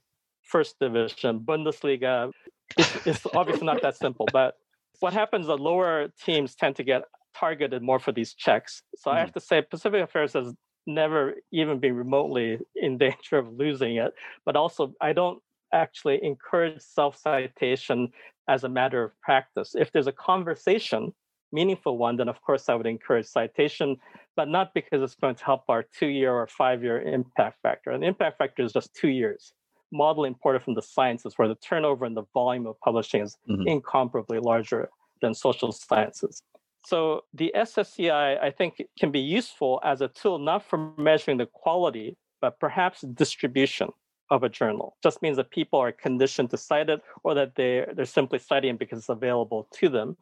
[0.41, 2.31] First Division, Bundesliga.
[2.77, 4.55] It's, it's obviously not that simple, but
[4.99, 5.47] what happens?
[5.47, 7.03] The lower teams tend to get
[7.35, 8.81] targeted more for these checks.
[8.97, 9.15] So mm.
[9.15, 10.53] I have to say, Pacific Affairs has
[10.87, 14.13] never even been remotely in danger of losing it.
[14.45, 15.41] But also, I don't
[15.73, 18.09] actually encourage self citation
[18.47, 19.75] as a matter of practice.
[19.75, 21.13] If there's a conversation,
[21.51, 23.97] meaningful one, then of course I would encourage citation,
[24.35, 27.91] but not because it's going to help our two year or five year impact factor.
[27.91, 29.53] And the impact factor is just two years.
[29.91, 33.67] Model imported from the sciences, where the turnover and the volume of publishing is mm-hmm.
[33.67, 34.89] incomparably larger
[35.21, 36.41] than social sciences.
[36.85, 41.45] So the SSCI, I think, can be useful as a tool not for measuring the
[41.45, 43.89] quality, but perhaps distribution
[44.29, 44.95] of a journal.
[45.03, 48.75] Just means that people are conditioned to cite it or that they're, they're simply citing
[48.75, 50.15] it because it's available to them.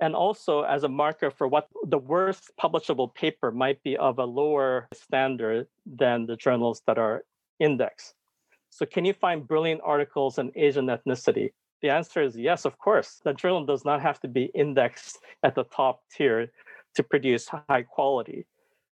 [0.00, 4.24] And also as a marker for what the worst publishable paper might be of a
[4.24, 7.24] lower standard than the journals that are
[7.58, 8.14] indexed.
[8.70, 11.52] So can you find brilliant articles on Asian ethnicity?
[11.82, 13.20] The answer is yes, of course.
[13.24, 16.50] The journal does not have to be indexed at the top tier
[16.94, 18.46] to produce high quality.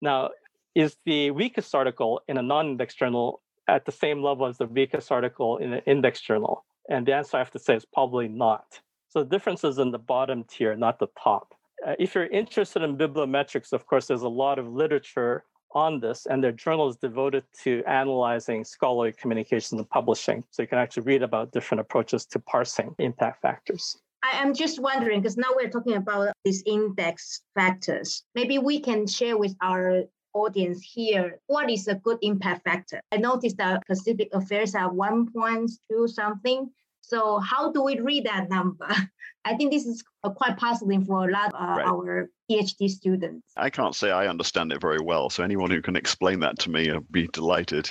[0.01, 0.30] Now,
[0.76, 4.68] is the weakest article in a non index journal at the same level as the
[4.68, 6.65] weakest article in an index journal?
[6.89, 8.80] And the answer I have to say is probably not.
[9.09, 11.53] So the difference is in the bottom tier, not the top.
[11.86, 15.43] Uh, if you're interested in bibliometrics, of course, there's a lot of literature
[15.78, 20.43] on this, and their journal is devoted to analyzing scholarly communication and publishing.
[20.49, 23.97] So you can actually read about different approaches to parsing impact factors.
[24.23, 28.23] I am just wondering because now we're talking about these index factors.
[28.34, 30.03] Maybe we can share with our
[30.34, 32.99] audience here what is a good impact factor.
[33.11, 36.69] I noticed that Pacific Affairs are 1.2 something.
[37.01, 38.89] So how do we read that number?
[39.45, 41.86] I think this is quite puzzling for a lot of uh, right.
[41.86, 43.52] our PhD students.
[43.58, 45.30] I can't say I understand it very well.
[45.30, 47.89] So anyone who can explain that to me, I'd be delighted.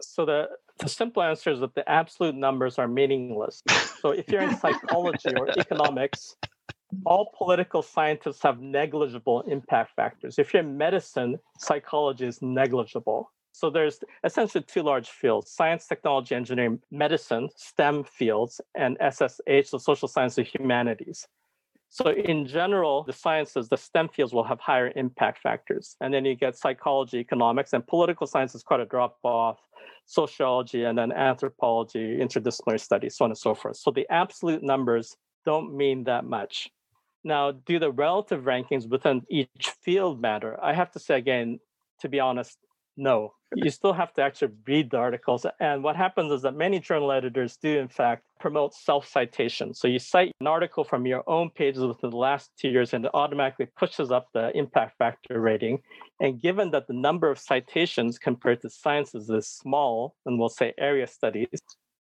[0.00, 0.48] So the
[0.78, 3.62] the simple answer is that the absolute numbers are meaningless.
[4.00, 6.36] So if you're in psychology or economics,
[7.04, 10.38] all political scientists have negligible impact factors.
[10.38, 13.32] If you're in medicine, psychology is negligible.
[13.52, 19.80] So there's essentially two large fields science, technology, engineering, medicine, STEM fields, and SSH, the
[19.80, 21.26] social sciences and humanities.
[21.90, 25.96] So in general, the sciences, the STEM fields will have higher impact factors.
[26.00, 29.58] And then you get psychology, economics, and political science is quite a drop off,
[30.04, 33.76] sociology, and then anthropology, interdisciplinary studies, so on and so forth.
[33.76, 35.16] So the absolute numbers
[35.46, 36.70] don't mean that much.
[37.24, 40.58] Now, do the relative rankings within each field matter?
[40.62, 41.58] I have to say again,
[42.00, 42.58] to be honest,
[42.96, 43.32] no.
[43.54, 45.46] You still have to actually read the articles.
[45.58, 49.72] And what happens is that many journal editors do, in fact, promote self citation.
[49.74, 53.04] So you cite an article from your own pages within the last two years, and
[53.06, 55.80] it automatically pushes up the impact factor rating.
[56.20, 60.74] And given that the number of citations compared to sciences is small, and we'll say
[60.78, 61.48] area studies,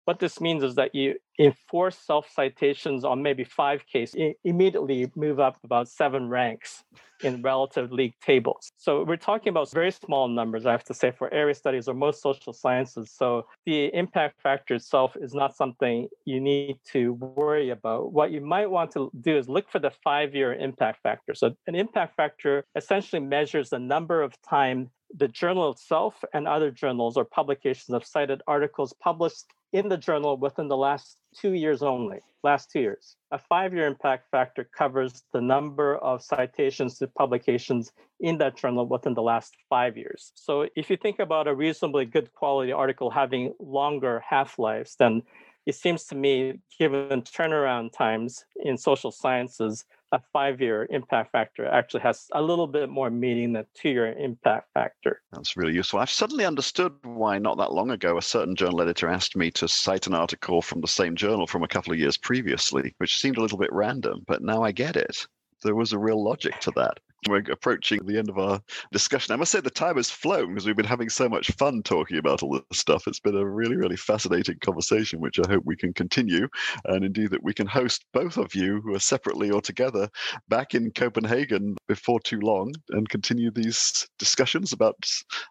[0.07, 5.37] what this means is that you enforce self citations on maybe five cases, immediately move
[5.37, 6.85] up about seven ranks
[7.23, 8.71] in relative league tables.
[8.77, 11.93] So we're talking about very small numbers, I have to say, for area studies or
[11.93, 13.11] most social sciences.
[13.11, 18.13] So the impact factor itself is not something you need to worry about.
[18.13, 21.35] What you might want to do is look for the five year impact factor.
[21.35, 26.71] So an impact factor essentially measures the number of time the journal itself and other
[26.71, 31.81] journals or publications have cited articles published in the journal within the last two years
[31.81, 33.15] only, last two years.
[33.31, 38.87] A five year impact factor covers the number of citations to publications in that journal
[38.87, 40.31] within the last five years.
[40.35, 45.23] So if you think about a reasonably good quality article having longer half lives, then
[45.65, 51.65] it seems to me, given turnaround times in social sciences, a five year impact factor
[51.65, 55.21] actually has a little bit more meaning than two year impact factor.
[55.31, 55.99] That's really useful.
[55.99, 59.67] I've suddenly understood why not that long ago a certain journal editor asked me to
[59.67, 63.37] cite an article from the same journal from a couple of years previously, which seemed
[63.37, 65.27] a little bit random, but now I get it.
[65.63, 66.99] There was a real logic to that.
[67.27, 68.61] We're approaching the end of our
[68.91, 69.33] discussion.
[69.33, 72.17] I must say the time has flown because we've been having so much fun talking
[72.17, 73.07] about all this stuff.
[73.07, 76.47] It's been a really, really fascinating conversation, which I hope we can continue.
[76.85, 80.09] And indeed, that we can host both of you, who are separately or together,
[80.47, 84.95] back in Copenhagen before too long and continue these discussions about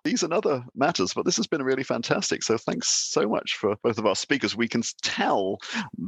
[0.05, 1.12] these and other matters.
[1.14, 2.43] But this has been really fantastic.
[2.43, 4.57] So thanks so much for both of our speakers.
[4.57, 5.59] We can tell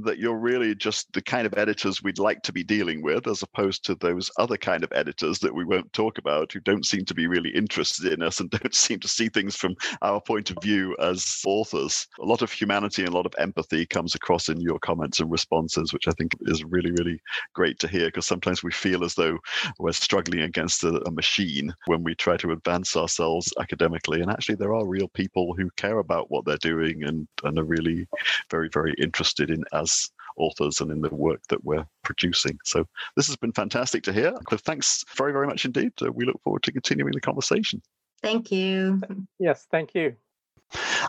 [0.05, 3.43] that you're really just the kind of editors we'd like to be dealing with, as
[3.43, 7.05] opposed to those other kind of editors that we won't talk about who don't seem
[7.05, 10.51] to be really interested in us and don't seem to see things from our point
[10.51, 12.07] of view as authors.
[12.21, 15.31] A lot of humanity and a lot of empathy comes across in your comments and
[15.31, 17.21] responses, which I think is really, really
[17.55, 19.37] great to hear because sometimes we feel as though
[19.79, 24.21] we're struggling against a, a machine when we try to advance ourselves academically.
[24.21, 27.65] And actually, there are real people who care about what they're doing and, and are
[27.65, 28.07] really
[28.51, 32.59] very, very interested in us authors and in the work that we're producing.
[32.64, 32.86] So
[33.16, 34.32] this has been fantastic to hear.
[34.45, 35.93] Cliff, thanks very, very much indeed.
[36.01, 37.82] Uh, we look forward to continuing the conversation.
[38.22, 39.01] Thank you.
[39.39, 40.16] Yes, thank you.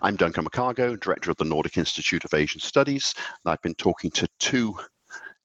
[0.01, 3.13] I'm Duncan McCargo, Director of the Nordic Institute of Asian Studies.
[3.17, 4.75] And I've been talking to two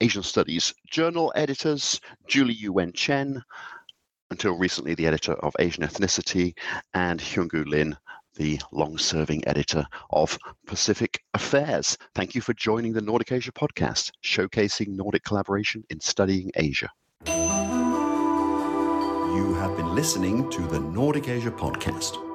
[0.01, 3.43] Asian Studies journal editors, Julie Yu-Wen Chen,
[4.31, 6.57] until recently the editor of Asian Ethnicity,
[6.95, 7.97] and Hyung-Gu Lynn,
[8.37, 11.97] the long serving editor of Pacific Affairs.
[12.15, 16.91] Thank you for joining the Nordic Asia podcast, showcasing Nordic collaboration in studying Asia.
[19.35, 22.34] You have been listening to the Nordic Asia podcast.